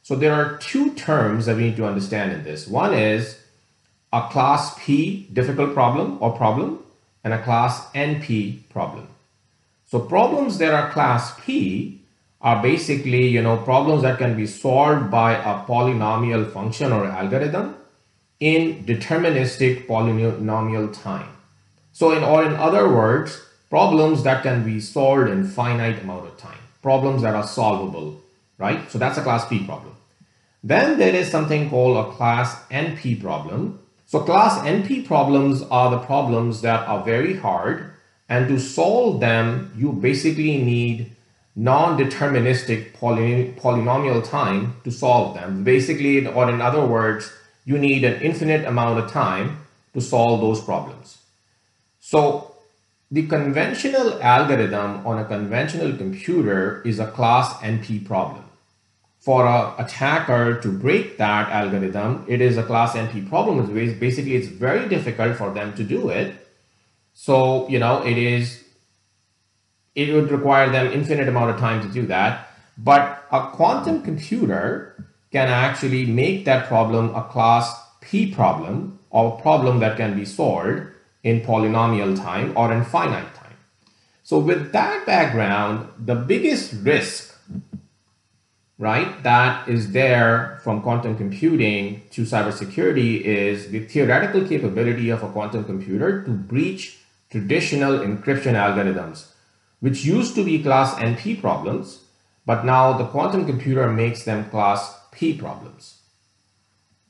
So 0.09 0.15
there 0.15 0.33
are 0.33 0.57
two 0.57 0.95
terms 0.95 1.45
that 1.45 1.55
we 1.55 1.65
need 1.65 1.75
to 1.75 1.85
understand 1.85 2.31
in 2.31 2.43
this. 2.43 2.67
One 2.67 2.95
is 2.95 3.37
a 4.11 4.27
class 4.31 4.73
P 4.79 5.27
difficult 5.31 5.75
problem 5.75 6.17
or 6.19 6.35
problem 6.35 6.79
and 7.23 7.31
a 7.31 7.43
class 7.43 7.85
NP 7.91 8.67
problem. 8.69 9.07
So 9.85 9.99
problems 9.99 10.57
that 10.57 10.73
are 10.73 10.89
class 10.89 11.39
P 11.39 12.01
are 12.41 12.59
basically, 12.59 13.27
you 13.27 13.43
know, 13.43 13.57
problems 13.57 14.01
that 14.01 14.17
can 14.17 14.35
be 14.35 14.47
solved 14.47 15.11
by 15.11 15.33
a 15.33 15.63
polynomial 15.67 16.51
function 16.51 16.91
or 16.91 17.05
algorithm 17.05 17.75
in 18.39 18.83
deterministic 18.85 19.85
polynomial 19.85 20.91
time. 21.03 21.29
So 21.93 22.13
in 22.13 22.23
or 22.23 22.43
in 22.43 22.55
other 22.55 22.89
words, 22.89 23.39
problems 23.69 24.23
that 24.23 24.41
can 24.41 24.65
be 24.65 24.79
solved 24.79 25.29
in 25.29 25.45
finite 25.45 26.01
amount 26.01 26.25
of 26.25 26.35
time, 26.37 26.63
problems 26.81 27.21
that 27.21 27.35
are 27.35 27.45
solvable, 27.45 28.19
right? 28.57 28.89
So 28.89 28.97
that's 28.97 29.19
a 29.19 29.21
class 29.21 29.47
P 29.47 29.63
problem. 29.63 29.97
Then 30.63 30.99
there 30.99 31.15
is 31.15 31.31
something 31.31 31.69
called 31.69 31.97
a 31.97 32.11
class 32.11 32.55
NP 32.69 33.21
problem. 33.21 33.79
So 34.05 34.19
class 34.19 34.59
NP 34.65 35.07
problems 35.07 35.61
are 35.63 35.91
the 35.91 35.99
problems 35.99 36.61
that 36.61 36.87
are 36.87 37.03
very 37.03 37.37
hard 37.37 37.91
and 38.27 38.47
to 38.47 38.59
solve 38.59 39.19
them, 39.19 39.73
you 39.75 39.91
basically 39.91 40.57
need 40.57 41.15
non-deterministic 41.55 42.93
poly 42.93 43.53
polynomial 43.57 44.23
time 44.23 44.75
to 44.83 44.91
solve 44.91 45.33
them. 45.33 45.63
Basically, 45.63 46.27
or 46.27 46.49
in 46.49 46.61
other 46.61 46.85
words, 46.85 47.31
you 47.65 47.77
need 47.77 48.03
an 48.03 48.21
infinite 48.21 48.65
amount 48.65 48.99
of 48.99 49.11
time 49.11 49.65
to 49.93 50.01
solve 50.01 50.41
those 50.41 50.61
problems. 50.61 51.17
So 51.99 52.55
the 53.11 53.25
conventional 53.25 54.21
algorithm 54.21 55.05
on 55.05 55.17
a 55.17 55.25
conventional 55.25 55.97
computer 55.97 56.81
is 56.85 56.99
a 56.99 57.07
class 57.07 57.53
NP 57.55 58.05
problem 58.05 58.48
for 59.29 59.45
an 59.45 59.73
attacker 59.77 60.59
to 60.59 60.71
break 60.71 61.19
that 61.19 61.51
algorithm, 61.51 62.25
it 62.27 62.41
is 62.41 62.57
a 62.57 62.63
class 62.63 62.93
NP 62.93 63.29
problem. 63.29 63.63
Basically, 63.99 64.33
it's 64.33 64.47
very 64.47 64.89
difficult 64.89 65.37
for 65.37 65.53
them 65.53 65.71
to 65.75 65.83
do 65.83 66.09
it. 66.09 66.47
So, 67.13 67.69
you 67.69 67.77
know, 67.77 68.03
it 68.03 68.17
is, 68.17 68.63
it 69.93 70.11
would 70.15 70.31
require 70.31 70.71
them 70.71 70.91
infinite 70.91 71.27
amount 71.27 71.51
of 71.51 71.59
time 71.59 71.79
to 71.83 71.93
do 71.93 72.07
that. 72.07 72.49
But 72.75 73.23
a 73.31 73.51
quantum 73.51 74.01
computer 74.01 75.05
can 75.31 75.47
actually 75.47 76.07
make 76.07 76.45
that 76.45 76.67
problem 76.67 77.13
a 77.13 77.21
class 77.21 77.79
P 78.01 78.33
problem 78.33 78.97
or 79.11 79.37
a 79.37 79.41
problem 79.43 79.79
that 79.81 79.95
can 79.95 80.15
be 80.15 80.25
solved 80.25 80.81
in 81.21 81.41
polynomial 81.41 82.17
time 82.17 82.51
or 82.57 82.73
in 82.73 82.83
finite 82.83 83.35
time. 83.35 83.57
So 84.23 84.39
with 84.39 84.71
that 84.71 85.05
background, 85.05 85.87
the 85.99 86.15
biggest 86.15 86.73
risk 86.81 87.28
right, 88.79 89.21
that 89.23 89.67
is 89.67 89.91
there 89.91 90.59
from 90.63 90.81
quantum 90.81 91.15
computing 91.17 92.01
to 92.11 92.23
cybersecurity 92.23 93.21
is 93.21 93.69
the 93.69 93.81
theoretical 93.85 94.47
capability 94.47 95.09
of 95.09 95.21
a 95.21 95.27
quantum 95.27 95.65
computer 95.65 96.23
to 96.23 96.31
breach 96.31 96.97
traditional 97.29 97.99
encryption 97.99 98.55
algorithms, 98.55 99.27
which 99.81 100.05
used 100.05 100.33
to 100.33 100.45
be 100.45 100.63
class 100.63 100.95
NP 100.95 101.41
problems, 101.41 102.05
but 102.45 102.65
now 102.65 102.93
the 102.93 103.05
quantum 103.05 103.45
computer 103.45 103.91
makes 103.91 104.23
them 104.23 104.49
class 104.49 104.97
P 105.11 105.37
problems. 105.37 105.99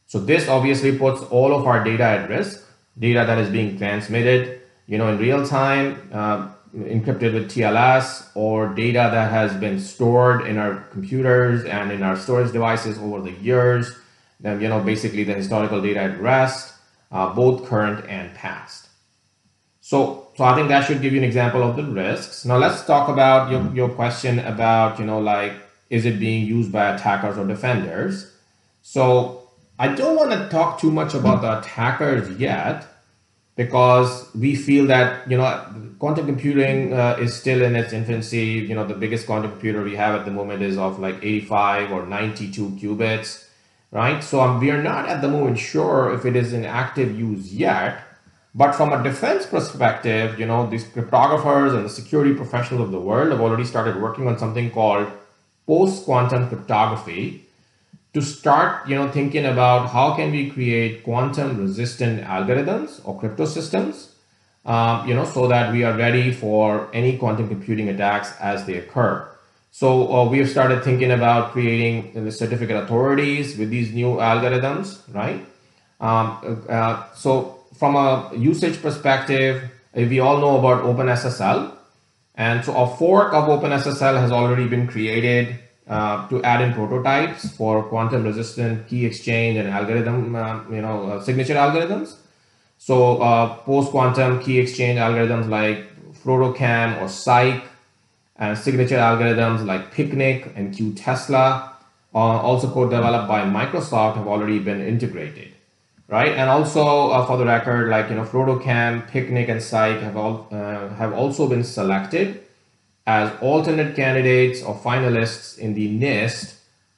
So 0.07 0.19
this 0.19 0.49
obviously 0.49 0.97
puts 0.97 1.21
all 1.21 1.53
of 1.53 1.67
our 1.67 1.83
data 1.83 2.03
at 2.03 2.29
risk, 2.29 2.65
data 2.97 3.25
that 3.27 3.38
is 3.38 3.49
being 3.49 3.77
transmitted, 3.77 4.61
you 4.88 4.97
know, 4.97 5.07
in 5.07 5.19
real 5.19 5.45
time, 5.45 6.09
uh, 6.11 6.47
encrypted 6.75 7.33
with 7.33 7.51
TLS 7.51 8.29
or 8.35 8.67
data 8.67 9.09
that 9.11 9.31
has 9.31 9.53
been 9.53 9.79
stored 9.79 10.45
in 10.45 10.57
our 10.57 10.81
computers 10.91 11.65
and 11.65 11.91
in 11.91 12.03
our 12.03 12.15
storage 12.15 12.51
devices 12.51 12.97
over 12.99 13.21
the 13.21 13.31
years. 13.31 13.91
Then, 14.39 14.61
you 14.61 14.69
know, 14.69 14.79
basically 14.81 15.23
the 15.23 15.33
historical 15.33 15.81
data 15.81 15.99
at 15.99 16.21
rest, 16.21 16.73
uh, 17.11 17.33
both 17.33 17.67
current 17.67 18.05
and 18.07 18.33
past. 18.35 18.88
So, 19.81 20.27
so 20.35 20.43
I 20.43 20.55
think 20.55 20.69
that 20.69 20.85
should 20.85 21.01
give 21.01 21.13
you 21.13 21.17
an 21.17 21.25
example 21.25 21.63
of 21.63 21.75
the 21.75 21.83
risks. 21.83 22.45
Now 22.45 22.57
let's 22.57 22.85
talk 22.85 23.09
about 23.09 23.51
your, 23.51 23.73
your 23.73 23.89
question 23.89 24.39
about, 24.39 24.99
you 24.99 25.05
know, 25.05 25.19
like, 25.19 25.53
is 25.89 26.05
it 26.05 26.19
being 26.19 26.45
used 26.45 26.71
by 26.71 26.93
attackers 26.93 27.38
or 27.38 27.47
defenders? 27.47 28.31
So 28.83 29.49
I 29.79 29.88
don't 29.88 30.15
want 30.15 30.31
to 30.31 30.47
talk 30.49 30.79
too 30.79 30.91
much 30.91 31.15
about 31.15 31.41
the 31.41 31.59
attackers 31.59 32.39
yet 32.39 32.85
because 33.59 34.33
we 34.33 34.55
feel 34.55 34.85
that 34.87 35.29
you 35.29 35.37
know 35.37 35.49
quantum 35.99 36.25
computing 36.25 36.93
uh, 36.93 37.17
is 37.19 37.35
still 37.35 37.61
in 37.61 37.75
its 37.75 37.91
infancy. 37.91 38.45
You 38.69 38.75
know 38.75 38.85
the 38.85 38.99
biggest 39.03 39.25
quantum 39.25 39.51
computer 39.51 39.83
we 39.83 39.95
have 39.97 40.15
at 40.19 40.23
the 40.23 40.31
moment 40.31 40.61
is 40.61 40.77
of 40.77 40.99
like 40.99 41.17
85 41.21 41.91
or 41.91 42.05
92 42.05 42.69
qubits 42.81 43.45
right? 43.91 44.23
So 44.23 44.41
um, 44.41 44.59
we 44.59 44.71
are 44.71 44.81
not 44.81 45.09
at 45.09 45.21
the 45.21 45.27
moment 45.27 45.57
sure 45.57 46.13
if 46.13 46.25
it 46.25 46.35
is 46.35 46.53
in 46.53 46.63
active 46.63 47.17
use 47.19 47.53
yet 47.53 48.03
but 48.55 48.73
from 48.73 48.93
a 48.93 49.03
defense 49.03 49.45
perspective 49.45 50.39
you 50.39 50.45
know 50.45 50.69
these 50.69 50.85
cryptographers 50.85 51.75
and 51.75 51.85
the 51.85 51.89
security 51.89 52.33
professionals 52.33 52.83
of 52.83 52.91
the 52.91 52.99
world 52.99 53.31
have 53.31 53.41
already 53.41 53.63
started 53.63 54.01
working 54.01 54.27
on 54.27 54.37
something 54.37 54.71
called 54.71 55.07
post 55.67 56.05
quantum 56.05 56.47
cryptography 56.47 57.45
to 58.13 58.21
start 58.21 58.87
you 58.87 58.95
know 58.95 59.09
thinking 59.11 59.45
about 59.45 59.89
how 59.89 60.15
can 60.15 60.31
we 60.31 60.49
create 60.49 61.03
quantum 61.03 61.57
resistant 61.57 62.23
algorithms 62.23 63.01
or 63.03 63.19
crypto 63.19 63.45
systems 63.45 64.15
um, 64.65 65.07
you 65.07 65.13
know 65.13 65.25
so 65.25 65.47
that 65.47 65.71
we 65.71 65.83
are 65.83 65.95
ready 65.97 66.31
for 66.31 66.89
any 66.93 67.17
quantum 67.17 67.47
computing 67.47 67.89
attacks 67.89 68.33
as 68.39 68.65
they 68.65 68.75
occur. 68.75 69.27
So 69.71 70.13
uh, 70.13 70.29
we 70.29 70.39
have 70.39 70.49
started 70.49 70.83
thinking 70.83 71.11
about 71.11 71.51
creating 71.51 72.25
the 72.25 72.31
certificate 72.31 72.83
authorities 72.83 73.57
with 73.57 73.69
these 73.69 73.93
new 73.93 74.15
algorithms 74.17 75.01
right? 75.13 75.45
Um, 76.01 76.65
uh, 76.67 77.11
so 77.13 77.63
from 77.77 77.95
a 77.95 78.31
usage 78.35 78.81
perspective 78.81 79.69
we 79.93 80.19
all 80.19 80.39
know 80.39 80.57
about 80.59 80.83
openssl. 80.83 81.75
And 82.35 82.63
so 82.63 82.75
a 82.75 82.95
fork 82.95 83.33
of 83.33 83.45
openssl 83.45 84.19
has 84.19 84.31
already 84.31 84.67
been 84.67 84.87
created 84.87 85.59
uh, 85.89 86.27
to 86.27 86.41
add 86.43 86.62
in 86.62 86.72
prototypes 86.72 87.50
for 87.50 87.81
quantum 87.81 88.24
resistant 88.24 88.88
key 88.88 89.08
exchange 89.08 89.58
and 89.58 89.67
algorithm, 89.67 90.36
uh, 90.36 90.62
you 90.69 90.81
know, 90.84 91.10
uh, 91.10 91.19
signature 91.19 91.55
algorithms. 91.55 92.15
So 92.77 93.17
uh, 93.17 93.55
post 93.55 93.89
quantum 93.89 94.39
key 94.39 94.60
exchange 94.60 95.00
algorithms 95.00 95.50
like 95.50 95.86
FrodoKEM 96.24 97.01
or 97.01 97.10
SIKE 97.10 97.63
and 98.36 98.55
signature 98.55 98.98
algorithms 98.98 99.65
like 99.65 99.91
Picnic 99.91 100.53
and 100.55 100.74
QTesla, 100.75 101.72
uh, 102.13 102.17
also 102.17 102.69
co-developed 102.69 103.27
by 103.27 103.41
Microsoft, 103.41 104.15
have 104.15 104.27
already 104.27 104.60
been 104.60 104.81
integrated, 104.81 105.53
right? 106.08 106.34
And 106.34 106.50
also 106.50 107.25
for 107.25 107.38
the 107.38 107.46
record, 107.46 107.89
like 107.89 108.10
you 108.10 108.15
know, 108.15 108.25
FrodoKEM, 108.25 109.08
Picnic, 109.08 109.50
and 109.50 109.62
SIKE 109.62 110.01
have 110.01 110.15
all 110.15 110.48
have 110.51 111.13
also 111.13 111.50
been 111.50 111.63
selected 111.63 112.43
as 113.09 113.31
alternate 113.41 113.95
candidates 113.95 114.61
or 114.61 114.75
finalists 114.75 115.57
in 115.57 115.73
the 115.73 115.87
NIST 115.99 116.53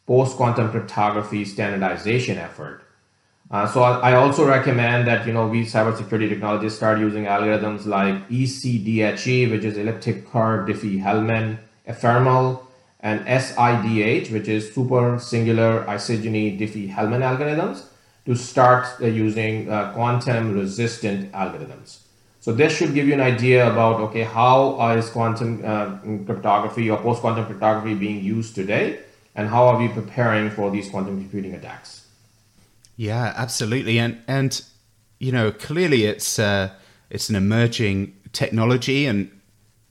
post 0.05 0.35
quantum 0.35 0.69
cryptography 0.69 1.45
standardization 1.45 2.37
effort. 2.37 2.83
Uh, 3.49 3.65
so 3.65 3.81
I, 3.81 4.15
also 4.15 4.45
recommend 4.45 5.07
that 5.07 5.25
you 5.25 5.31
know 5.31 5.47
we 5.47 5.63
cybersecurity 5.63 6.27
technologists 6.27 6.77
start 6.77 6.99
using 6.99 7.23
algorithms 7.25 7.85
like 7.85 8.27
ECDHE, 8.27 9.49
which 9.51 9.63
is 9.63 9.77
elliptic 9.77 10.29
curve 10.29 10.67
Diffie-Hellman 10.67 11.59
ephemeral, 11.85 12.67
and 12.99 13.25
SIDH, 13.25 14.31
which 14.33 14.49
is 14.49 14.73
super 14.75 15.17
singular 15.17 15.85
isogeny 15.85 16.59
Diffie-Hellman 16.59 17.23
algorithms, 17.31 17.85
to 18.25 18.35
start 18.35 18.85
uh, 19.01 19.05
using 19.05 19.69
uh, 19.69 19.93
quantum 19.93 20.53
resistant 20.59 21.31
algorithms. 21.31 22.00
So 22.41 22.51
this 22.51 22.75
should 22.75 22.95
give 22.95 23.07
you 23.07 23.13
an 23.13 23.21
idea 23.21 23.71
about, 23.71 24.01
okay, 24.01 24.23
how 24.23 24.79
is 24.97 25.09
quantum 25.11 25.61
uh, 25.63 25.97
cryptography 26.25 26.89
or 26.89 26.97
post-quantum 26.97 27.45
cryptography 27.45 27.93
being 27.93 28.23
used 28.23 28.55
today? 28.55 28.99
And 29.35 29.47
how 29.47 29.67
are 29.67 29.77
we 29.77 29.87
preparing 29.87 30.49
for 30.49 30.71
these 30.71 30.89
quantum 30.89 31.21
computing 31.21 31.53
attacks? 31.53 32.07
Yeah, 32.97 33.33
absolutely. 33.37 33.99
And, 33.99 34.21
and 34.27 34.59
you 35.19 35.31
know, 35.31 35.51
clearly 35.51 36.05
it's, 36.05 36.39
uh, 36.39 36.71
it's 37.11 37.29
an 37.29 37.35
emerging 37.35 38.15
technology 38.33 39.05
and 39.05 39.29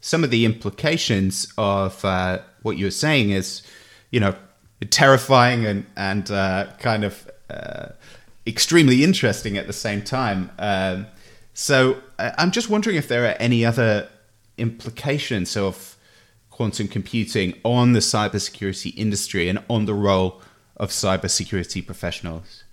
some 0.01 0.25
of 0.25 0.31
the 0.31 0.45
implications 0.45 1.53
of 1.57 2.05
uh, 2.05 2.41
what 2.63 2.77
you 2.77 2.87
were 2.87 2.91
saying 2.91 3.31
is, 3.31 3.63
you 4.11 4.19
know, 4.19 4.35
terrifying 4.91 5.67
and, 5.67 5.87
and 5.97 6.33
uh, 6.33 6.67
kind 6.81 7.05
of 7.05 7.31
uh, 7.49 7.91
extremely 8.45 9.05
interesting 9.05 9.57
at 9.57 9.69
the 9.69 9.73
same 9.73 10.03
time. 10.03 10.51
Um, 10.59 11.07
so 11.55 12.01
I'm 12.39 12.51
just 12.51 12.69
wondering 12.69 12.97
if 12.97 13.09
there 13.09 13.25
are 13.25 13.37
any 13.39 13.65
other 13.65 14.09
implications 14.59 15.57
of 15.57 15.97
quantum 16.51 16.89
computing 16.89 17.55
on 17.65 17.93
the 17.95 18.01
cybersecurity 18.01 18.93
industry 18.97 19.49
and 19.49 19.63
on 19.69 19.87
the 19.87 19.95
role 19.95 20.43
of 20.77 20.91
cybersecurity 20.91 21.85
professionals. 21.85 22.65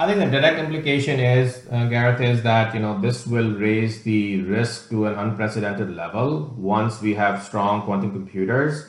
I 0.00 0.06
think 0.06 0.20
the 0.20 0.30
direct 0.30 0.58
implication 0.60 1.18
is, 1.18 1.66
uh, 1.72 1.86
Gareth, 1.86 2.20
is 2.20 2.42
that 2.44 2.72
you 2.72 2.80
know 2.80 3.00
this 3.00 3.26
will 3.26 3.52
raise 3.54 4.04
the 4.04 4.40
risk 4.42 4.90
to 4.90 5.06
an 5.06 5.14
unprecedented 5.14 5.94
level 5.94 6.54
once 6.56 7.02
we 7.02 7.14
have 7.14 7.42
strong 7.42 7.82
quantum 7.82 8.12
computers. 8.12 8.86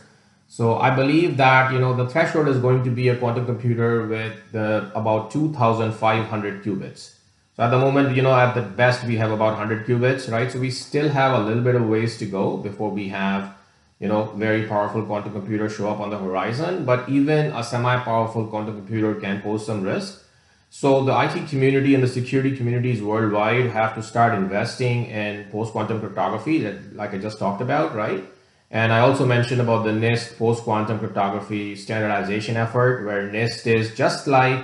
So 0.48 0.78
I 0.78 0.96
believe 0.96 1.38
that 1.38 1.74
you 1.74 1.80
know 1.80 1.96
the 1.96 2.08
threshold 2.08 2.48
is 2.48 2.60
going 2.60 2.84
to 2.84 2.92
be 2.92 3.08
a 3.10 3.16
quantum 3.16 3.46
computer 3.46 4.08
with 4.08 4.56
uh, 4.56 4.92
about 4.94 5.32
2,500 5.32 6.64
qubits. 6.64 7.16
So 7.60 7.66
at 7.66 7.72
the 7.72 7.78
moment, 7.78 8.16
you 8.16 8.22
know, 8.22 8.34
at 8.34 8.54
the 8.54 8.62
best, 8.62 9.04
we 9.04 9.18
have 9.18 9.32
about 9.32 9.58
100 9.58 9.86
qubits, 9.86 10.32
right? 10.32 10.50
So 10.50 10.60
we 10.60 10.72
still 10.72 11.10
have 11.10 11.34
a 11.34 11.44
little 11.44 11.62
bit 11.62 11.76
of 11.76 11.90
ways 11.90 12.18
to 12.20 12.26
go 12.26 12.56
before 12.56 12.90
we 12.90 13.10
have, 13.10 13.54
you 14.00 14.08
know, 14.08 14.32
very 14.38 14.66
powerful 14.66 15.04
quantum 15.04 15.34
computers 15.34 15.76
show 15.76 15.90
up 15.90 16.00
on 16.00 16.10
the 16.10 16.18
horizon. 16.18 16.86
But 16.86 17.10
even 17.10 17.48
a 17.48 17.62
semi-powerful 17.62 18.48
quantum 18.48 18.78
computer 18.78 19.14
can 19.14 19.42
pose 19.42 19.66
some 19.66 19.84
risk. 19.84 20.24
So 20.70 21.04
the 21.04 21.12
IT 21.20 21.50
community 21.50 21.94
and 21.96 22.02
the 22.02 22.08
security 22.08 22.56
communities 22.56 23.02
worldwide 23.02 23.72
have 23.72 23.94
to 23.96 24.04
start 24.04 24.36
investing 24.36 25.08
in 25.08 25.44
post-quantum 25.52 26.00
cryptography, 26.00 26.60
that, 26.60 26.96
like 26.96 27.14
I 27.14 27.18
just 27.18 27.40
talked 27.40 27.62
about, 27.62 27.94
right? 27.94 28.24
And 28.72 28.94
I 28.94 29.00
also 29.00 29.26
mentioned 29.26 29.60
about 29.60 29.84
the 29.84 29.92
NIST 29.92 30.38
post-quantum 30.38 31.00
cryptography 31.00 31.76
standardization 31.76 32.56
effort, 32.56 33.06
where 33.06 33.28
NIST 33.28 33.68
is 33.68 33.94
just 33.96 34.28
like 34.28 34.64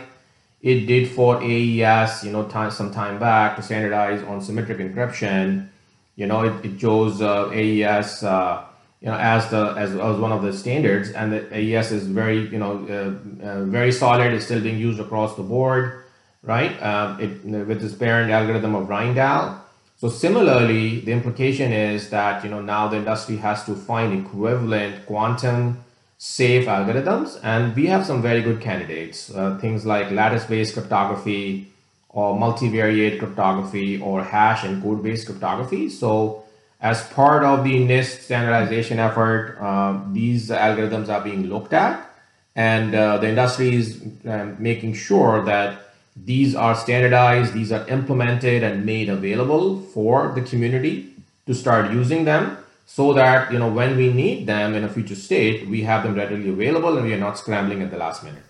it 0.62 0.86
did 0.86 1.10
for 1.10 1.41
AES, 1.41 2.24
you 2.24 2.32
know, 2.32 2.46
time, 2.48 2.72
some 2.72 2.91
time 2.91 3.20
back 3.20 3.56
to 3.56 3.62
standardize 3.62 4.24
on 4.24 4.41
symmetric 4.41 4.80
encryption. 4.80 5.70
You 6.15 6.28
know, 6.28 6.44
it, 6.44 6.65
it 6.65 6.80
chose 6.80 7.22
uh, 7.22 7.50
AES, 7.52 8.24
uh, 8.24 8.63
you 9.02 9.08
know, 9.08 9.18
as 9.18 9.50
the 9.50 9.76
as, 9.78 9.91
as 9.91 10.18
one 10.18 10.32
of 10.32 10.41
the 10.41 10.54
standards, 10.54 11.12
and 11.12 11.32
the 11.34 11.54
AES 11.54 11.91
is 11.91 12.08
very, 12.08 12.48
you 12.50 12.58
know, 12.58 12.74
uh, 12.89 13.46
uh, 13.46 13.63
very 13.65 13.91
solid. 13.91 14.34
It's 14.34 14.46
still 14.46 14.62
being 14.62 14.80
used 14.80 15.00
across 15.00 15.36
the 15.36 15.44
board, 15.44 16.04
right? 16.41 16.82
Um, 16.82 17.20
it 17.20 17.44
with 17.44 17.82
this 17.82 17.94
parent 17.94 18.32
algorithm 18.32 18.76
of 18.76 18.88
Rijndael. 18.88 19.60
So 19.98 20.10
similarly, 20.10 21.00
the 21.00 21.12
implication 21.12 21.72
is 21.72 22.10
that 22.10 22.44
you 22.44 22.50
know 22.50 22.62
now 22.62 22.88
the 22.88 22.98
industry 22.98 23.38
has 23.38 23.63
to 23.65 23.76
find 23.76 24.26
equivalent 24.26 25.06
quantum 25.06 25.84
safe 26.26 26.66
algorithms. 26.66 27.40
And 27.44 27.76
we 27.76 27.86
have 27.86 28.04
some 28.06 28.22
very 28.22 28.42
good 28.42 28.60
candidates, 28.60 29.30
uh, 29.30 29.58
things 29.60 29.86
like 29.86 30.10
lattice-based 30.10 30.74
cryptography 30.74 31.68
or 32.10 32.36
multivariate 32.36 33.20
cryptography 33.20 34.00
or 34.02 34.24
hash 34.24 34.64
and 34.64 34.82
code-based 34.82 35.28
cryptography. 35.28 35.88
So 35.88 36.44
as 36.82 37.04
part 37.10 37.44
of 37.44 37.64
the 37.64 37.76
NIST 37.76 38.22
standardization 38.24 38.98
effort, 38.98 39.58
uh, 39.62 40.00
these 40.12 40.50
algorithms 40.50 41.10
are 41.10 41.22
being 41.22 41.46
looked 41.48 41.74
at 41.74 42.10
and 42.56 42.96
uh, 42.96 43.18
the 43.20 43.30
industry 43.30 43.76
is 43.76 44.02
um, 44.26 44.56
making 44.58 44.94
sure 44.94 45.46
that 45.46 45.78
these 46.16 46.56
are 46.56 46.74
standardized, 46.74 47.54
these 47.54 47.72
are 47.72 47.88
implemented 47.88 48.64
and 48.64 48.84
made 48.84 49.10
available 49.10 49.80
for 49.94 50.32
the 50.34 50.42
community 50.42 51.14
to 51.46 51.54
start 51.54 51.92
using 51.92 52.26
them 52.26 52.58
so 52.86 53.13
that 53.13 53.52
you 53.52 53.60
know 53.60 53.69
when 53.69 53.98
we 53.98 54.12
need 54.13 54.48
them 54.48 54.74
in 54.76 54.84
a 54.84 54.89
future 54.89 55.15
state 55.15 55.67
we 55.67 55.82
have 55.82 56.04
them 56.04 56.15
readily 56.15 56.50
available 56.50 56.98
and 56.98 57.06
we 57.06 57.13
are 57.13 57.19
not 57.19 57.38
scrambling 57.38 57.82
at 57.82 57.91
the 57.91 57.98
last 57.98 58.24
minute. 58.24 58.43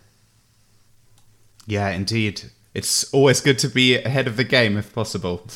Yeah 1.65 1.89
indeed. 1.89 2.43
It's 2.74 3.12
always 3.13 3.39
good 3.39 3.58
to 3.60 3.69
be 3.69 3.98
ahead 3.98 4.28
of 4.28 4.36
the 4.36 4.43
game 4.43 4.78
if 4.78 4.93
possible. 4.93 5.48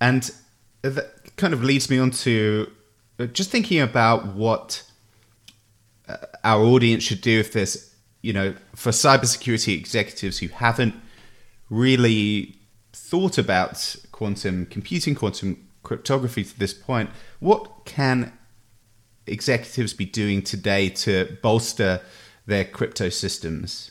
And 0.00 0.30
that 0.82 1.36
kind 1.36 1.54
of 1.54 1.62
leads 1.62 1.88
me 1.88 1.98
on 1.98 2.10
to 2.10 2.70
uh, 3.20 3.26
just 3.26 3.50
thinking 3.50 3.80
about 3.80 4.34
what 4.34 4.82
uh, 6.08 6.16
our 6.42 6.64
audience 6.64 7.04
should 7.04 7.20
do 7.20 7.38
if 7.38 7.52
there's 7.52 7.94
you 8.22 8.32
know 8.32 8.54
for 8.74 8.90
cybersecurity 8.90 9.76
executives 9.76 10.38
who 10.38 10.48
haven't 10.48 10.94
really 11.70 12.56
thought 12.92 13.38
about 13.38 13.96
quantum 14.10 14.66
computing 14.66 15.14
quantum 15.14 15.67
cryptography 15.88 16.44
to 16.44 16.58
this 16.58 16.74
point. 16.74 17.10
What 17.40 17.86
can 17.86 18.32
executives 19.26 19.94
be 19.94 20.04
doing 20.04 20.42
today 20.42 20.90
to 20.90 21.38
bolster 21.42 22.00
their 22.46 22.64
crypto 22.64 23.08
systems? 23.08 23.90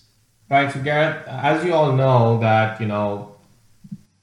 Right. 0.49 0.71
So, 0.71 0.79
Gareth, 0.81 1.27
as 1.27 1.65
you 1.65 1.73
all 1.73 1.93
know, 1.93 2.39
that 2.39 2.79
you 2.79 2.88
know 2.88 3.36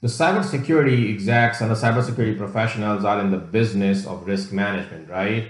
the 0.01 0.09
cybersecurity 0.09 1.13
execs 1.13 1.61
and 1.61 1.71
the 1.71 1.75
cybersecurity 1.75 2.39
professionals 2.39 3.05
are 3.05 3.21
in 3.21 3.31
the 3.31 3.39
business 3.59 4.07
of 4.07 4.27
risk 4.27 4.53
management, 4.53 5.11
right? 5.11 5.49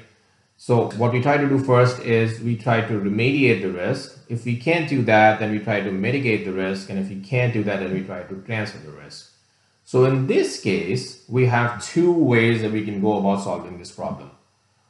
So 0.56 0.90
what 0.92 1.12
we 1.12 1.20
try 1.20 1.37
to 1.37 1.48
do 1.48 1.58
first 1.58 2.00
is 2.00 2.40
we 2.40 2.56
try 2.56 2.80
to 2.80 2.94
remediate 2.94 3.62
the 3.62 3.72
risk. 3.72 4.16
If 4.28 4.44
we 4.44 4.56
can't 4.56 4.88
do 4.88 5.02
that, 5.02 5.40
then 5.40 5.50
we 5.50 5.58
try 5.58 5.80
to 5.80 5.90
mitigate 5.90 6.44
the 6.44 6.52
risk. 6.52 6.88
And 6.88 6.98
if 6.98 7.08
we 7.08 7.20
can't 7.20 7.52
do 7.52 7.64
that, 7.64 7.80
then 7.80 7.92
we 7.92 8.02
try 8.02 8.22
to 8.22 8.34
transfer 8.46 8.78
the 8.78 8.92
risk. 8.92 9.33
So 9.94 10.07
in 10.07 10.26
this 10.26 10.61
case, 10.61 11.22
we 11.28 11.46
have 11.46 11.80
two 11.80 12.12
ways 12.12 12.62
that 12.62 12.72
we 12.72 12.85
can 12.85 13.00
go 13.00 13.16
about 13.18 13.44
solving 13.44 13.78
this 13.78 13.92
problem. 13.92 14.33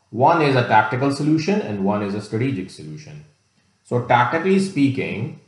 One 0.09 0.40
is 0.40 0.57
a 0.57 0.67
tactical 0.67 1.12
solution 1.12 1.61
and 1.61 1.85
one 1.85 2.03
is 2.03 2.14
a 2.14 2.23
strategic 2.23 2.71
solution. 2.71 3.27
So 3.83 4.07
tactically 4.07 4.59
speaking, 4.61 5.40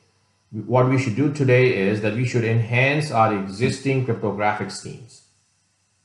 what 0.51 0.91
we 0.91 0.99
should 0.99 1.17
do 1.17 1.33
today 1.33 1.75
is 1.75 2.03
that 2.03 2.17
we 2.17 2.27
should 2.27 2.45
enhance 2.45 3.11
our 3.11 3.35
existing 3.35 4.05
cryptographic 4.05 4.71
schemes. 4.71 5.23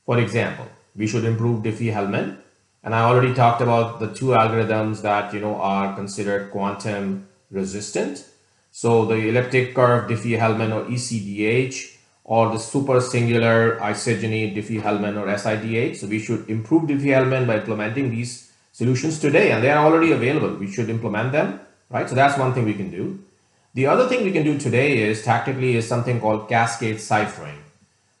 For 0.06 0.18
example, 0.18 0.68
we 0.96 1.06
should 1.06 1.26
improve 1.26 1.62
Diffie-Hellman. 1.62 2.38
And 2.82 2.94
I 2.94 3.02
already 3.02 3.34
talked 3.34 3.60
about 3.60 4.00
the 4.00 4.14
two 4.14 4.28
algorithms 4.28 5.02
that 5.02 5.34
you 5.34 5.40
know 5.40 5.56
are 5.56 5.94
considered 5.94 6.52
quantum 6.52 7.28
resistant. 7.50 8.26
So 8.70 9.04
the 9.04 9.16
elliptic 9.28 9.74
curve 9.74 10.08
Diffie-Hellman 10.08 10.74
or 10.74 10.84
ECDH 10.86 11.91
or 12.24 12.50
the 12.50 12.58
super 12.58 13.00
singular 13.00 13.78
isogeny 13.80 14.54
Diffie-Hellman 14.54 15.20
or 15.20 15.26
SIDH. 15.26 15.96
So 15.96 16.06
we 16.06 16.18
should 16.18 16.48
improve 16.48 16.84
Diffie-Hellman 16.84 17.46
by 17.46 17.56
implementing 17.58 18.10
these 18.10 18.52
solutions 18.72 19.18
today 19.18 19.52
and 19.52 19.62
they 19.62 19.70
are 19.70 19.84
already 19.84 20.12
available. 20.12 20.54
We 20.54 20.70
should 20.70 20.88
implement 20.88 21.32
them, 21.32 21.60
right? 21.90 22.08
So 22.08 22.14
that's 22.14 22.38
one 22.38 22.54
thing 22.54 22.64
we 22.64 22.74
can 22.74 22.90
do. 22.90 23.22
The 23.74 23.86
other 23.86 24.08
thing 24.08 24.24
we 24.24 24.32
can 24.32 24.44
do 24.44 24.58
today 24.58 24.98
is 24.98 25.22
tactically 25.22 25.76
is 25.76 25.88
something 25.88 26.20
called 26.20 26.48
cascade 26.48 27.00
ciphering 27.00 27.62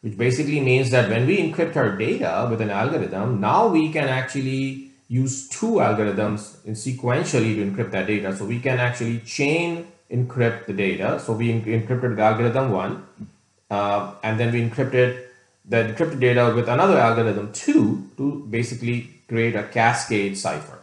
which 0.02 0.18
basically 0.18 0.60
means 0.60 0.90
that 0.90 1.08
when 1.08 1.26
we 1.26 1.38
encrypt 1.38 1.76
our 1.76 1.96
data 1.96 2.48
with 2.50 2.60
an 2.60 2.70
algorithm, 2.70 3.40
now 3.40 3.68
we 3.68 3.90
can 3.90 4.08
actually 4.08 4.90
use 5.08 5.48
two 5.48 5.74
algorithms 5.86 6.56
in 6.66 6.74
sequentially 6.74 7.54
to 7.54 7.64
encrypt 7.64 7.92
that 7.92 8.08
data. 8.08 8.36
So 8.36 8.44
we 8.44 8.58
can 8.58 8.80
actually 8.80 9.20
chain 9.20 9.86
encrypt 10.10 10.66
the 10.66 10.72
data. 10.72 11.20
So 11.20 11.34
we 11.34 11.52
encrypted 11.52 12.16
the 12.16 12.22
algorithm 12.22 12.72
one, 12.72 13.06
uh, 13.72 14.14
and 14.22 14.38
then 14.38 14.52
we 14.52 14.60
encrypted 14.62 15.24
the 15.64 15.76
encrypted 15.76 16.20
data 16.20 16.52
with 16.54 16.68
another 16.68 16.98
algorithm 16.98 17.50
two 17.52 18.10
to 18.18 18.46
basically 18.50 18.96
create 19.28 19.56
a 19.56 19.62
cascade 19.62 20.36
cipher. 20.36 20.78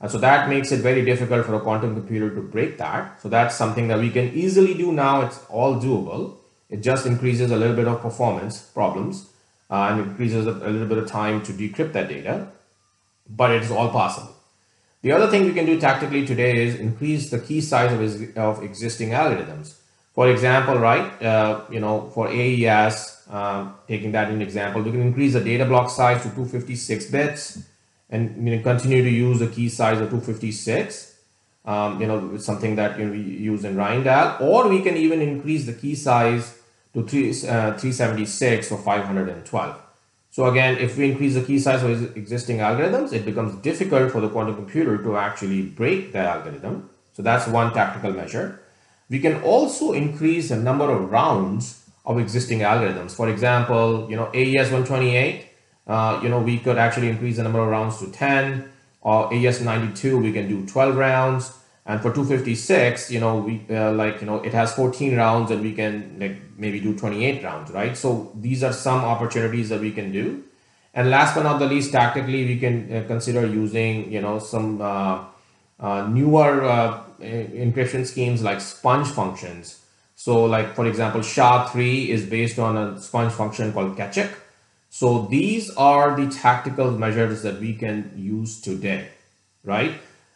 And 0.00 0.10
so 0.10 0.18
that 0.18 0.48
makes 0.48 0.70
it 0.70 0.80
very 0.80 1.04
difficult 1.04 1.46
for 1.46 1.54
a 1.54 1.60
quantum 1.60 1.94
computer 1.94 2.28
to 2.34 2.42
break 2.42 2.76
that. 2.78 3.22
So 3.22 3.30
that's 3.30 3.54
something 3.56 3.88
that 3.88 3.98
we 3.98 4.10
can 4.10 4.28
easily 4.34 4.74
do 4.74 4.92
now. 4.92 5.22
It's 5.22 5.40
all 5.48 5.80
doable. 5.80 6.36
It 6.68 6.82
just 6.82 7.06
increases 7.06 7.50
a 7.50 7.56
little 7.56 7.74
bit 7.74 7.88
of 7.88 8.02
performance 8.02 8.60
problems 8.60 9.30
uh, 9.70 9.88
and 9.90 10.00
increases 10.02 10.46
a, 10.46 10.50
a 10.50 10.70
little 10.74 10.86
bit 10.86 10.98
of 10.98 11.08
time 11.08 11.42
to 11.44 11.52
decrypt 11.52 11.94
that 11.94 12.08
data, 12.10 12.48
but 13.26 13.50
it 13.50 13.62
is 13.62 13.70
all 13.70 13.88
possible. 13.88 14.34
The 15.00 15.12
other 15.12 15.28
thing 15.28 15.46
we 15.46 15.54
can 15.54 15.64
do 15.64 15.80
tactically 15.80 16.26
today 16.26 16.62
is 16.66 16.74
increase 16.74 17.30
the 17.30 17.38
key 17.38 17.62
size 17.62 17.92
of, 17.92 18.36
of 18.36 18.62
existing 18.62 19.10
algorithms. 19.10 19.77
For 20.18 20.28
example, 20.28 20.76
right, 20.78 21.22
uh, 21.22 21.60
you 21.70 21.78
know, 21.78 22.10
for 22.12 22.26
AES, 22.26 23.22
uh, 23.30 23.70
taking 23.86 24.10
that 24.10 24.32
in 24.32 24.42
example, 24.42 24.82
we 24.82 24.90
can 24.90 25.00
increase 25.00 25.34
the 25.34 25.40
data 25.40 25.64
block 25.64 25.90
size 25.90 26.22
to 26.22 26.30
256 26.30 27.06
bits 27.12 27.62
and 28.10 28.22
you 28.44 28.56
know, 28.56 28.62
continue 28.64 29.04
to 29.04 29.08
use 29.08 29.38
the 29.38 29.46
key 29.46 29.68
size 29.68 30.00
of 30.00 30.10
256 30.10 31.14
um, 31.66 32.00
you 32.00 32.08
know, 32.08 32.32
it's 32.34 32.44
something 32.44 32.74
that 32.74 32.98
you 32.98 33.04
know, 33.04 33.12
we 33.12 33.20
use 33.20 33.64
in 33.64 33.76
Rijndael, 33.76 34.40
or 34.40 34.66
we 34.66 34.82
can 34.82 34.96
even 34.96 35.22
increase 35.22 35.66
the 35.66 35.72
key 35.72 35.94
size 35.94 36.58
to 36.94 37.06
three, 37.06 37.30
uh, 37.30 37.78
376 37.78 38.72
or 38.72 38.78
512. 38.78 39.76
So 40.32 40.46
again, 40.46 40.78
if 40.78 40.98
we 40.98 41.12
increase 41.12 41.34
the 41.34 41.42
key 41.42 41.60
size 41.60 41.84
of 41.84 42.16
existing 42.16 42.58
algorithms, 42.58 43.12
it 43.12 43.24
becomes 43.24 43.54
difficult 43.62 44.10
for 44.10 44.20
the 44.20 44.28
quantum 44.28 44.56
computer 44.56 44.98
to 44.98 45.16
actually 45.16 45.62
break 45.62 46.12
the 46.12 46.18
algorithm. 46.18 46.90
So 47.12 47.22
that's 47.22 47.46
one 47.46 47.72
tactical 47.72 48.12
measure. 48.12 48.64
We 49.10 49.20
can 49.20 49.42
also 49.42 49.92
increase 49.92 50.50
the 50.50 50.56
number 50.56 50.90
of 50.90 51.10
rounds 51.10 51.88
of 52.04 52.18
existing 52.18 52.60
algorithms. 52.60 53.12
For 53.12 53.28
example, 53.28 54.06
you 54.10 54.16
know, 54.16 54.30
AES 54.34 54.70
128, 54.70 55.46
uh, 55.86 56.20
you 56.22 56.28
know, 56.28 56.40
we 56.40 56.58
could 56.58 56.78
actually 56.78 57.08
increase 57.08 57.36
the 57.36 57.42
number 57.42 57.60
of 57.60 57.68
rounds 57.68 57.98
to 57.98 58.10
10 58.10 58.70
or 59.00 59.32
AES 59.32 59.60
92, 59.62 60.18
we 60.18 60.32
can 60.32 60.48
do 60.48 60.66
12 60.66 60.96
rounds. 60.96 61.52
And 61.86 62.02
for 62.02 62.12
256, 62.12 63.10
you 63.10 63.20
know, 63.20 63.38
we 63.38 63.64
uh, 63.70 63.92
like, 63.92 64.20
you 64.20 64.26
know, 64.26 64.42
it 64.42 64.52
has 64.52 64.74
14 64.74 65.16
rounds 65.16 65.50
and 65.50 65.62
we 65.62 65.72
can 65.72 66.18
like 66.20 66.36
maybe 66.58 66.80
do 66.80 66.94
28 66.94 67.42
rounds, 67.42 67.70
right? 67.70 67.96
So 67.96 68.30
these 68.34 68.62
are 68.62 68.74
some 68.74 69.00
opportunities 69.00 69.70
that 69.70 69.80
we 69.80 69.90
can 69.92 70.12
do. 70.12 70.44
And 70.92 71.08
last 71.08 71.34
but 71.34 71.44
not 71.44 71.58
the 71.58 71.66
least, 71.66 71.92
tactically, 71.92 72.44
we 72.44 72.58
can 72.58 72.94
uh, 72.94 73.04
consider 73.06 73.46
using, 73.46 74.12
you 74.12 74.20
know, 74.20 74.38
some 74.38 74.82
uh, 74.82 75.24
newer 75.80 76.64
uh, 76.64 77.02
encryption 77.20 78.06
schemes 78.06 78.42
like 78.42 78.60
sponge 78.60 79.08
functions. 79.08 79.84
So 80.14 80.44
like, 80.44 80.74
for 80.74 80.86
example, 80.86 81.22
SHA-3 81.22 82.08
is 82.08 82.26
based 82.26 82.58
on 82.58 82.76
a 82.76 83.00
sponge 83.00 83.32
function 83.32 83.72
called 83.72 83.96
Keccak. 83.96 84.30
So 84.90 85.26
these 85.26 85.70
are 85.76 86.16
the 86.16 86.28
tactical 86.28 86.90
measures 86.90 87.42
that 87.42 87.60
we 87.60 87.74
can 87.74 88.12
use 88.16 88.60
today, 88.60 89.08
right? 89.62 89.92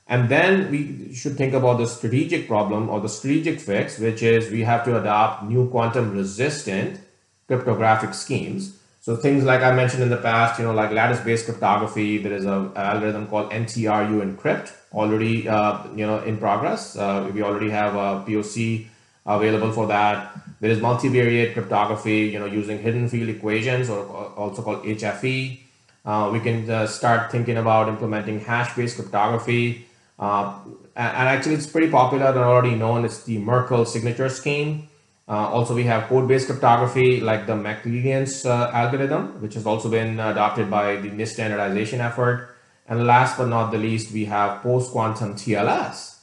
And 0.06 0.28
then 0.28 0.70
we 0.70 1.14
should 1.14 1.36
think 1.36 1.54
about 1.54 1.78
the 1.78 1.86
strategic 1.86 2.46
problem 2.46 2.90
or 2.90 3.00
the 3.00 3.08
strategic 3.08 3.60
fix, 3.60 3.98
which 3.98 4.22
is 4.22 4.50
we 4.50 4.62
have 4.62 4.84
to 4.84 5.00
adopt 5.00 5.44
new 5.44 5.68
quantum 5.68 6.12
resistant 6.12 7.00
cryptographic 7.46 8.14
schemes. 8.14 8.78
So 9.02 9.16
things 9.16 9.42
like 9.42 9.62
I 9.62 9.72
mentioned 9.74 10.04
in 10.04 10.10
the 10.10 10.16
past, 10.16 10.60
you 10.60 10.64
know, 10.64 10.72
like 10.72 10.92
lattice-based 10.92 11.46
cryptography, 11.46 12.18
there 12.18 12.32
is 12.32 12.44
an 12.44 12.70
algorithm 12.76 13.26
called 13.26 13.50
NTRU 13.50 14.22
encrypt 14.22 14.70
already, 14.92 15.48
uh, 15.48 15.84
you 15.96 16.06
know, 16.06 16.20
in 16.20 16.38
progress. 16.38 16.96
Uh, 16.96 17.28
we 17.34 17.42
already 17.42 17.68
have 17.68 17.96
a 17.96 18.24
POC 18.24 18.86
available 19.26 19.72
for 19.72 19.88
that. 19.88 20.32
There 20.60 20.70
is 20.70 20.78
multivariate 20.78 21.54
cryptography, 21.54 22.28
you 22.28 22.38
know, 22.38 22.46
using 22.46 22.78
hidden 22.78 23.08
field 23.08 23.28
equations 23.28 23.90
or 23.90 24.06
also 24.36 24.62
called 24.62 24.84
HFE. 24.84 25.58
Uh, 26.04 26.30
we 26.32 26.38
can 26.38 26.70
uh, 26.70 26.86
start 26.86 27.32
thinking 27.32 27.56
about 27.56 27.88
implementing 27.88 28.38
hash-based 28.38 28.94
cryptography. 28.94 29.84
Uh, 30.16 30.54
and 30.94 31.28
actually, 31.28 31.54
it's 31.54 31.66
pretty 31.66 31.90
popular 31.90 32.26
and 32.26 32.38
already 32.38 32.76
known. 32.76 33.04
It's 33.04 33.24
the 33.24 33.38
Merkle 33.38 33.84
signature 33.84 34.28
scheme. 34.28 34.88
Uh, 35.28 35.48
also, 35.48 35.74
we 35.74 35.84
have 35.84 36.08
code-based 36.08 36.46
cryptography 36.46 37.20
like 37.20 37.46
the 37.46 37.52
McEliece 37.52 38.44
uh, 38.44 38.70
algorithm, 38.72 39.40
which 39.40 39.54
has 39.54 39.66
also 39.66 39.88
been 39.88 40.18
adopted 40.18 40.68
by 40.68 40.96
the 40.96 41.08
NIST 41.08 41.34
standardization 41.34 42.00
effort. 42.00 42.54
And 42.88 43.06
last 43.06 43.38
but 43.38 43.46
not 43.46 43.70
the 43.70 43.78
least, 43.78 44.12
we 44.12 44.24
have 44.26 44.62
post-quantum 44.62 45.34
TLS, 45.34 46.18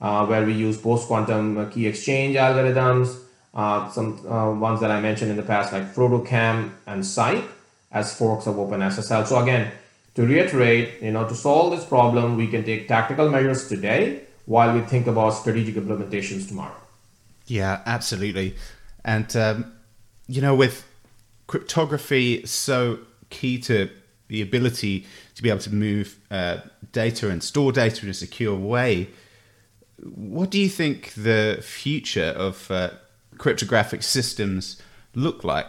uh, 0.00 0.26
where 0.26 0.46
we 0.46 0.52
use 0.52 0.78
post-quantum 0.78 1.70
key 1.70 1.86
exchange 1.86 2.36
algorithms, 2.36 3.18
uh, 3.54 3.90
some 3.90 4.24
uh, 4.26 4.52
ones 4.52 4.80
that 4.80 4.90
I 4.90 5.00
mentioned 5.00 5.30
in 5.30 5.36
the 5.36 5.42
past, 5.42 5.72
like 5.72 5.94
FrodoKEM 5.94 6.70
and 6.86 7.04
SIKE 7.04 7.44
as 7.90 8.16
forks 8.16 8.46
of 8.46 8.54
OpenSSL. 8.54 9.26
So 9.26 9.40
again, 9.40 9.72
to 10.14 10.26
reiterate, 10.26 11.02
you 11.02 11.10
know, 11.10 11.26
to 11.28 11.34
solve 11.34 11.76
this 11.76 11.84
problem, 11.84 12.36
we 12.36 12.46
can 12.46 12.64
take 12.64 12.86
tactical 12.86 13.28
measures 13.28 13.68
today 13.68 14.22
while 14.46 14.72
we 14.72 14.80
think 14.80 15.06
about 15.06 15.30
strategic 15.30 15.74
implementations 15.74 16.46
tomorrow. 16.46 16.83
Yeah, 17.46 17.82
absolutely. 17.86 18.56
And, 19.04 19.34
um, 19.36 19.72
you 20.26 20.40
know, 20.40 20.54
with 20.54 20.86
cryptography 21.46 22.44
so 22.46 22.98
key 23.30 23.58
to 23.58 23.90
the 24.28 24.40
ability 24.40 25.06
to 25.34 25.42
be 25.42 25.50
able 25.50 25.60
to 25.60 25.74
move 25.74 26.18
uh, 26.30 26.58
data 26.92 27.28
and 27.28 27.42
store 27.42 27.72
data 27.72 28.04
in 28.04 28.10
a 28.10 28.14
secure 28.14 28.54
way, 28.54 29.08
what 30.02 30.50
do 30.50 30.58
you 30.58 30.68
think 30.68 31.12
the 31.14 31.58
future 31.62 32.32
of 32.36 32.70
uh, 32.70 32.90
cryptographic 33.38 34.02
systems 34.02 34.80
look 35.14 35.44
like? 35.44 35.68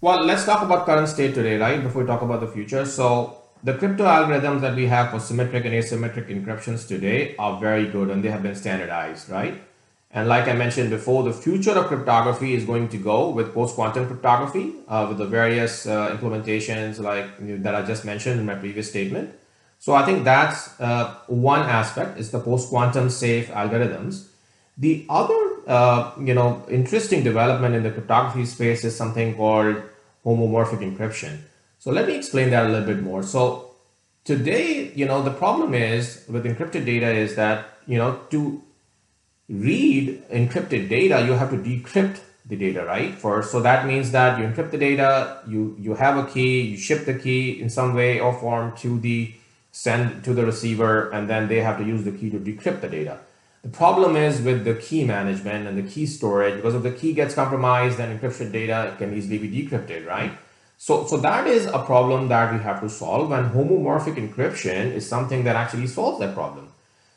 Well, 0.00 0.24
let's 0.24 0.44
talk 0.44 0.62
about 0.62 0.86
current 0.86 1.08
state 1.08 1.34
today, 1.34 1.56
right? 1.56 1.82
Before 1.82 2.02
we 2.02 2.06
talk 2.06 2.22
about 2.22 2.40
the 2.40 2.48
future. 2.48 2.84
So, 2.84 3.36
the 3.62 3.74
crypto 3.74 4.04
algorithms 4.04 4.62
that 4.62 4.74
we 4.74 4.86
have 4.86 5.10
for 5.10 5.20
symmetric 5.20 5.64
and 5.66 5.74
asymmetric 5.74 6.28
encryptions 6.28 6.88
today 6.88 7.36
are 7.38 7.60
very 7.60 7.86
good 7.88 8.08
and 8.08 8.24
they 8.24 8.30
have 8.30 8.42
been 8.42 8.54
standardized, 8.54 9.28
right? 9.28 9.62
And 10.12 10.28
like 10.28 10.48
I 10.48 10.54
mentioned 10.54 10.90
before, 10.90 11.22
the 11.22 11.32
future 11.32 11.70
of 11.70 11.86
cryptography 11.86 12.54
is 12.54 12.64
going 12.64 12.88
to 12.88 12.96
go 12.96 13.30
with 13.30 13.54
post-quantum 13.54 14.06
cryptography 14.06 14.72
uh, 14.88 15.06
with 15.08 15.18
the 15.18 15.26
various 15.26 15.86
uh, 15.86 16.16
implementations 16.16 16.98
like 16.98 17.26
you 17.40 17.56
know, 17.56 17.62
that 17.62 17.76
I 17.76 17.82
just 17.82 18.04
mentioned 18.04 18.40
in 18.40 18.46
my 18.46 18.56
previous 18.56 18.88
statement. 18.88 19.32
So 19.78 19.94
I 19.94 20.04
think 20.04 20.24
that's 20.24 20.78
uh, 20.80 21.14
one 21.28 21.60
aspect 21.60 22.18
is 22.18 22.32
the 22.32 22.40
post-quantum 22.40 23.08
safe 23.08 23.48
algorithms. 23.50 24.26
The 24.76 25.06
other, 25.08 25.38
uh, 25.68 26.12
you 26.20 26.34
know, 26.34 26.64
interesting 26.68 27.22
development 27.22 27.76
in 27.76 27.84
the 27.84 27.90
cryptography 27.90 28.46
space 28.46 28.84
is 28.84 28.96
something 28.96 29.36
called 29.36 29.76
homomorphic 30.24 30.80
encryption. 30.80 31.38
So 31.78 31.92
let 31.92 32.08
me 32.08 32.16
explain 32.16 32.50
that 32.50 32.66
a 32.66 32.68
little 32.68 32.86
bit 32.86 33.02
more. 33.02 33.22
So 33.22 33.70
today, 34.24 34.92
you 34.94 35.06
know, 35.06 35.22
the 35.22 35.30
problem 35.30 35.72
is 35.72 36.24
with 36.28 36.44
encrypted 36.44 36.84
data 36.84 37.10
is 37.10 37.36
that, 37.36 37.78
you 37.86 37.96
know, 37.96 38.20
to 38.30 38.62
read 39.50 40.22
encrypted 40.30 40.88
data, 40.88 41.22
you 41.26 41.32
have 41.32 41.50
to 41.50 41.56
decrypt 41.56 42.20
the 42.46 42.56
data, 42.56 42.84
right? 42.84 43.14
First, 43.14 43.50
so 43.50 43.60
that 43.60 43.86
means 43.86 44.12
that 44.12 44.38
you 44.38 44.44
encrypt 44.44 44.70
the 44.70 44.78
data, 44.78 45.42
you 45.46 45.76
you 45.78 45.94
have 45.94 46.16
a 46.16 46.26
key, 46.30 46.60
you 46.62 46.76
ship 46.76 47.04
the 47.04 47.14
key 47.14 47.60
in 47.60 47.68
some 47.68 47.94
way 47.94 48.20
or 48.20 48.32
form 48.32 48.76
to 48.78 48.98
the 49.00 49.34
send 49.72 50.24
to 50.24 50.34
the 50.34 50.46
receiver, 50.46 51.10
and 51.10 51.28
then 51.28 51.48
they 51.48 51.60
have 51.60 51.78
to 51.78 51.84
use 51.84 52.04
the 52.04 52.12
key 52.12 52.30
to 52.30 52.38
decrypt 52.38 52.80
the 52.80 52.88
data. 52.88 53.18
The 53.62 53.68
problem 53.68 54.16
is 54.16 54.40
with 54.40 54.64
the 54.64 54.74
key 54.74 55.04
management 55.04 55.68
and 55.68 55.76
the 55.76 55.82
key 55.82 56.06
storage, 56.06 56.56
because 56.56 56.74
if 56.74 56.82
the 56.82 56.92
key 56.92 57.12
gets 57.12 57.34
compromised, 57.34 57.98
then 57.98 58.16
encryption 58.16 58.50
data 58.50 58.94
can 58.98 59.12
easily 59.14 59.36
be 59.36 59.50
decrypted, 59.50 60.06
right? 60.06 60.32
So, 60.78 61.06
so 61.06 61.18
that 61.18 61.46
is 61.46 61.66
a 61.66 61.80
problem 61.80 62.28
that 62.28 62.54
we 62.54 62.58
have 62.60 62.80
to 62.80 62.88
solve, 62.88 63.30
and 63.32 63.52
homomorphic 63.52 64.14
encryption 64.14 64.92
is 64.92 65.06
something 65.06 65.44
that 65.44 65.56
actually 65.56 65.88
solves 65.88 66.20
that 66.20 66.34
problem. 66.34 66.72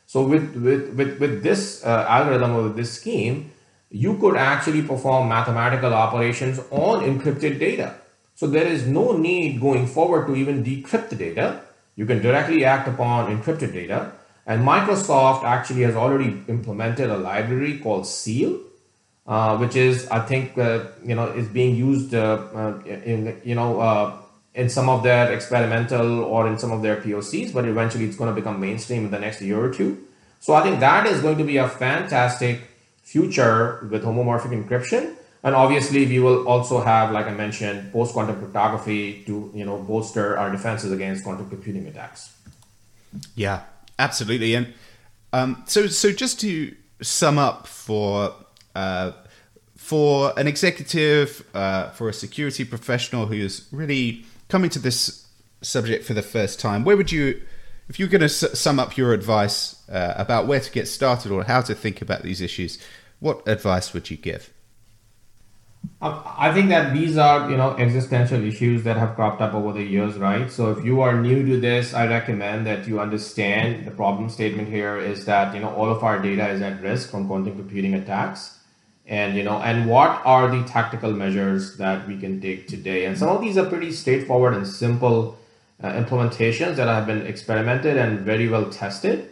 So 0.06 0.26
with, 0.26 0.54
with, 0.56 0.94
with, 0.94 1.18
with 1.18 1.42
this 1.42 1.84
uh, 1.84 2.06
algorithm 2.08 2.52
or 2.52 2.62
with 2.64 2.76
this 2.76 2.92
scheme, 2.92 3.50
you 3.90 4.18
could 4.18 4.36
actually 4.36 4.82
perform 4.82 5.28
mathematical 5.28 5.94
operations 5.94 6.58
on 6.70 7.02
encrypted 7.02 7.58
data. 7.58 7.94
So 8.34 8.46
there 8.48 8.66
is 8.66 8.86
no 8.86 9.16
need 9.16 9.60
going 9.60 9.86
forward 9.86 10.26
to 10.26 10.34
even 10.34 10.64
decrypt 10.64 11.10
the 11.10 11.16
data. 11.16 11.60
You 11.96 12.06
can 12.06 12.20
directly 12.20 12.64
act 12.64 12.88
upon 12.88 13.30
encrypted 13.30 13.72
data. 13.72 14.12
And 14.46 14.62
Microsoft 14.62 15.44
actually 15.44 15.82
has 15.82 15.94
already 15.94 16.42
implemented 16.48 17.08
a 17.08 17.16
library 17.16 17.78
called 17.78 18.06
Seal, 18.06 18.60
uh, 19.26 19.56
which 19.56 19.76
is, 19.76 20.08
I 20.08 20.20
think, 20.20 20.58
uh, 20.58 20.86
you 21.04 21.14
know, 21.14 21.28
is 21.28 21.48
being 21.48 21.76
used 21.76 22.14
uh, 22.14 22.46
uh 22.54 22.80
in, 22.84 23.40
you 23.44 23.54
know, 23.54 23.80
uh, 23.80 24.18
in 24.54 24.68
some 24.68 24.88
of 24.88 25.02
their 25.02 25.32
experimental 25.32 26.22
or 26.24 26.46
in 26.46 26.58
some 26.58 26.70
of 26.70 26.82
their 26.82 26.96
POCs, 26.96 27.52
but 27.52 27.66
eventually 27.66 28.04
it's 28.04 28.16
going 28.16 28.32
to 28.32 28.40
become 28.40 28.60
mainstream 28.60 29.04
in 29.04 29.10
the 29.10 29.18
next 29.18 29.40
year 29.40 29.62
or 29.62 29.72
two. 29.72 30.06
So 30.40 30.54
I 30.54 30.62
think 30.62 30.80
that 30.80 31.06
is 31.06 31.20
going 31.20 31.38
to 31.38 31.44
be 31.44 31.56
a 31.56 31.68
fantastic 31.68 32.60
future 33.02 33.86
with 33.90 34.04
homomorphic 34.04 34.52
encryption. 34.52 35.16
And 35.42 35.54
obviously, 35.54 36.06
we 36.06 36.20
will 36.20 36.48
also 36.48 36.80
have, 36.80 37.10
like 37.10 37.26
I 37.26 37.34
mentioned, 37.34 37.92
post-quantum 37.92 38.38
cryptography 38.38 39.24
to 39.26 39.50
you 39.54 39.64
know 39.64 39.76
bolster 39.78 40.38
our 40.38 40.50
defenses 40.50 40.90
against 40.90 41.24
quantum 41.24 41.50
computing 41.50 41.86
attacks. 41.86 42.34
Yeah, 43.34 43.62
absolutely. 43.98 44.54
And 44.54 44.72
um, 45.34 45.62
so, 45.66 45.86
so 45.86 46.12
just 46.12 46.40
to 46.40 46.74
sum 47.02 47.38
up 47.38 47.66
for 47.66 48.34
uh, 48.74 49.12
for 49.76 50.32
an 50.38 50.46
executive, 50.46 51.46
uh, 51.52 51.90
for 51.90 52.08
a 52.08 52.12
security 52.14 52.64
professional 52.64 53.26
who 53.26 53.34
is 53.34 53.68
really 53.70 54.24
coming 54.48 54.70
to 54.70 54.78
this 54.78 55.26
subject 55.62 56.04
for 56.04 56.14
the 56.14 56.22
first 56.22 56.60
time, 56.60 56.84
where 56.84 56.96
would 56.96 57.12
you, 57.12 57.40
if 57.88 57.98
you're 57.98 58.08
going 58.08 58.20
to 58.20 58.26
s- 58.26 58.58
sum 58.58 58.78
up 58.78 58.96
your 58.96 59.12
advice 59.12 59.88
uh, 59.88 60.14
about 60.16 60.46
where 60.46 60.60
to 60.60 60.70
get 60.70 60.88
started 60.88 61.32
or 61.32 61.44
how 61.44 61.60
to 61.62 61.74
think 61.74 62.02
about 62.02 62.22
these 62.22 62.40
issues, 62.40 62.78
what 63.20 63.46
advice 63.48 63.92
would 63.92 64.10
you 64.10 64.16
give? 64.16 64.50
I 66.00 66.52
think 66.52 66.68
that 66.68 66.92
these 66.92 67.16
are, 67.16 67.50
you 67.50 67.56
know, 67.56 67.76
existential 67.76 68.42
issues 68.42 68.84
that 68.84 68.96
have 68.96 69.14
cropped 69.14 69.40
up 69.40 69.54
over 69.54 69.72
the 69.72 69.82
years, 69.82 70.16
right? 70.16 70.50
So 70.50 70.70
if 70.70 70.84
you 70.84 71.00
are 71.02 71.20
new 71.20 71.44
to 71.46 71.60
this, 71.60 71.94
I 71.94 72.06
recommend 72.06 72.66
that 72.66 72.86
you 72.86 73.00
understand 73.00 73.86
the 73.86 73.90
problem 73.90 74.28
statement 74.28 74.68
here 74.68 74.98
is 74.98 75.24
that, 75.26 75.54
you 75.54 75.60
know, 75.60 75.74
all 75.74 75.90
of 75.90 76.02
our 76.02 76.20
data 76.20 76.48
is 76.48 76.62
at 76.62 76.82
risk 76.82 77.10
from 77.10 77.26
quantum 77.26 77.56
computing 77.56 77.94
attacks. 77.94 78.53
And, 79.06 79.36
you 79.36 79.42
know, 79.42 79.58
and 79.58 79.86
what 79.86 80.22
are 80.24 80.50
the 80.50 80.64
tactical 80.64 81.12
measures 81.12 81.76
that 81.76 82.08
we 82.08 82.18
can 82.18 82.40
take 82.40 82.68
today? 82.68 83.04
And 83.04 83.18
some 83.18 83.28
of 83.28 83.42
these 83.42 83.58
are 83.58 83.66
pretty 83.66 83.92
straightforward 83.92 84.54
and 84.54 84.66
simple 84.66 85.38
uh, 85.82 85.92
implementations 85.92 86.76
that 86.76 86.88
have 86.88 87.06
been 87.06 87.26
experimented 87.26 87.96
and 87.96 88.20
very 88.20 88.48
well 88.48 88.70
tested. 88.70 89.30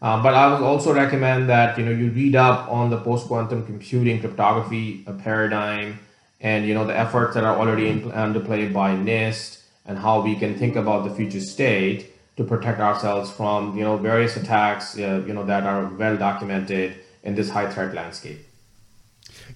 Uh, 0.00 0.20
but 0.20 0.34
I 0.34 0.52
would 0.52 0.62
also 0.64 0.92
recommend 0.92 1.48
that 1.48 1.78
you 1.78 1.84
know 1.84 1.92
you 1.92 2.10
read 2.10 2.34
up 2.34 2.68
on 2.68 2.90
the 2.90 2.98
post 2.98 3.28
quantum 3.28 3.64
computing 3.64 4.18
cryptography 4.18 5.04
uh, 5.06 5.12
paradigm 5.12 6.00
and 6.40 6.66
you 6.66 6.74
know 6.74 6.84
the 6.84 6.98
efforts 6.98 7.34
that 7.34 7.44
are 7.44 7.56
already 7.56 7.88
in, 7.88 8.02
underplay 8.10 8.72
by 8.72 8.96
NIST 8.96 9.62
and 9.86 9.96
how 9.96 10.20
we 10.20 10.34
can 10.34 10.58
think 10.58 10.74
about 10.74 11.04
the 11.04 11.14
future 11.14 11.40
state 11.40 12.12
to 12.36 12.42
protect 12.42 12.80
ourselves 12.80 13.30
from 13.30 13.76
you 13.78 13.84
know 13.84 13.96
various 13.96 14.36
attacks 14.36 14.98
uh, 14.98 15.22
you 15.24 15.32
know 15.32 15.44
that 15.44 15.62
are 15.62 15.86
well 15.86 16.16
documented 16.16 16.96
in 17.22 17.36
this 17.36 17.50
high 17.50 17.70
threat 17.70 17.94
landscape. 17.94 18.40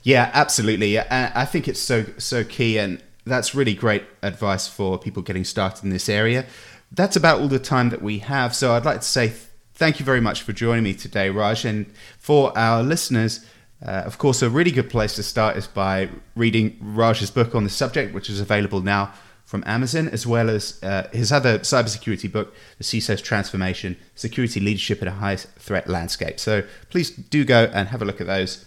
Yeah, 0.02 0.30
absolutely. 0.32 0.98
I 1.00 1.44
think 1.44 1.68
it's 1.68 1.80
so 1.80 2.04
so 2.18 2.44
key, 2.44 2.78
and 2.78 3.02
that's 3.24 3.54
really 3.54 3.74
great 3.74 4.04
advice 4.22 4.68
for 4.68 4.98
people 4.98 5.22
getting 5.22 5.44
started 5.44 5.84
in 5.84 5.90
this 5.90 6.08
area. 6.08 6.46
That's 6.92 7.16
about 7.16 7.40
all 7.40 7.48
the 7.48 7.58
time 7.58 7.90
that 7.90 8.02
we 8.02 8.20
have. 8.20 8.54
So 8.54 8.72
I'd 8.72 8.84
like 8.84 9.00
to 9.00 9.06
say 9.06 9.32
thank 9.74 9.98
you 10.00 10.06
very 10.06 10.20
much 10.20 10.42
for 10.42 10.52
joining 10.52 10.84
me 10.84 10.94
today, 10.94 11.28
Raj. 11.30 11.64
And 11.64 11.86
for 12.18 12.56
our 12.56 12.82
listeners, 12.82 13.44
uh, 13.84 14.02
of 14.06 14.18
course, 14.18 14.42
a 14.42 14.48
really 14.48 14.70
good 14.70 14.88
place 14.88 15.14
to 15.16 15.22
start 15.22 15.56
is 15.56 15.66
by 15.66 16.08
reading 16.34 16.78
Raj's 16.80 17.30
book 17.30 17.54
on 17.54 17.64
the 17.64 17.70
subject, 17.70 18.14
which 18.14 18.30
is 18.30 18.40
available 18.40 18.80
now 18.80 19.12
from 19.44 19.62
Amazon, 19.66 20.08
as 20.08 20.26
well 20.26 20.50
as 20.50 20.82
uh, 20.82 21.08
his 21.12 21.30
other 21.30 21.58
cybersecurity 21.60 22.30
book, 22.30 22.54
The 22.78 22.84
CISO's 22.84 23.22
Transformation 23.22 23.96
Security 24.14 24.58
Leadership 24.60 25.02
in 25.02 25.08
a 25.08 25.12
High 25.12 25.36
Threat 25.36 25.88
Landscape. 25.88 26.40
So 26.40 26.64
please 26.90 27.10
do 27.10 27.44
go 27.44 27.70
and 27.72 27.88
have 27.88 28.02
a 28.02 28.04
look 28.04 28.20
at 28.20 28.26
those. 28.26 28.64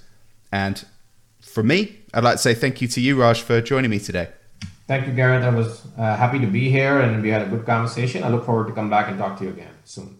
And 0.51 0.85
from 1.41 1.67
me, 1.67 1.99
I'd 2.13 2.23
like 2.23 2.36
to 2.36 2.41
say 2.41 2.54
thank 2.54 2.82
you 2.82 2.88
to 2.89 3.02
you, 3.02 3.19
Raj, 3.19 3.41
for 3.41 3.62
joining 3.62 3.91
me 3.91 3.99
today. 3.99 4.30
Thank 4.88 5.08
you, 5.08 5.13
Garrett. 5.13 5.43
I 5.43 5.49
was 5.49 5.86
uh, 5.97 6.15
happy 6.15 6.39
to 6.39 6.47
be 6.47 6.69
here 6.69 6.99
and 7.02 7.21
we 7.21 7.30
had 7.30 7.43
a 7.43 7.45
good 7.45 7.65
conversation. 7.65 8.23
I 8.23 8.30
look 8.30 8.45
forward 8.45 8.67
to 8.67 8.73
come 8.73 8.89
back 8.89 9.08
and 9.08 9.17
talk 9.17 9.38
to 9.38 9.43
you 9.43 9.52
again 9.52 9.73
soon. 9.86 10.17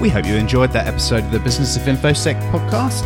We 0.00 0.08
hope 0.08 0.26
you 0.26 0.34
enjoyed 0.34 0.72
that 0.72 0.86
episode 0.86 1.24
of 1.24 1.30
the 1.30 1.38
Business 1.38 1.76
of 1.76 1.82
InfoSec 1.82 2.40
podcast. 2.50 3.04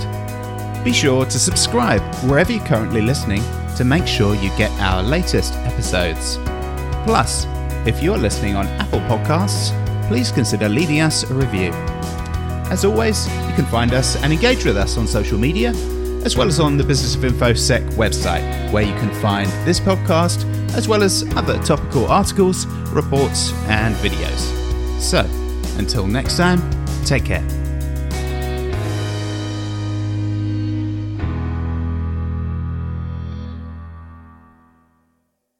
Be 0.84 0.92
sure 0.92 1.24
to 1.24 1.38
subscribe 1.38 2.02
wherever 2.24 2.52
you're 2.52 2.64
currently 2.64 3.00
listening 3.00 3.42
to 3.76 3.84
make 3.84 4.06
sure 4.06 4.34
you 4.36 4.48
get 4.56 4.70
our 4.80 5.02
latest 5.02 5.54
episodes. 5.54 6.38
Plus, 7.04 7.46
if 7.86 8.02
you're 8.02 8.16
listening 8.16 8.54
on 8.54 8.66
Apple 8.80 9.00
Podcasts, 9.00 9.72
please 10.08 10.30
consider 10.30 10.68
leaving 10.68 11.00
us 11.00 11.28
a 11.28 11.34
review. 11.34 11.72
As 12.70 12.84
always, 12.84 13.26
you 13.26 13.54
can 13.54 13.66
find 13.66 13.92
us 13.92 14.16
and 14.22 14.32
engage 14.32 14.64
with 14.64 14.76
us 14.76 14.96
on 14.98 15.06
social 15.06 15.38
media, 15.38 15.70
as 16.24 16.36
well 16.36 16.48
as 16.48 16.60
on 16.60 16.76
the 16.76 16.84
Business 16.84 17.14
of 17.14 17.22
InfoSec 17.22 17.90
website, 17.92 18.72
where 18.72 18.84
you 18.84 18.94
can 18.94 19.12
find 19.20 19.48
this 19.66 19.80
podcast, 19.80 20.44
as 20.74 20.88
well 20.88 21.02
as 21.02 21.24
other 21.36 21.62
topical 21.62 22.06
articles, 22.06 22.66
reports, 22.92 23.52
and 23.68 23.94
videos. 23.96 24.50
So, 25.00 25.20
until 25.78 26.06
next 26.06 26.36
time, 26.36 26.60
Take 27.04 27.26
care. 27.26 27.63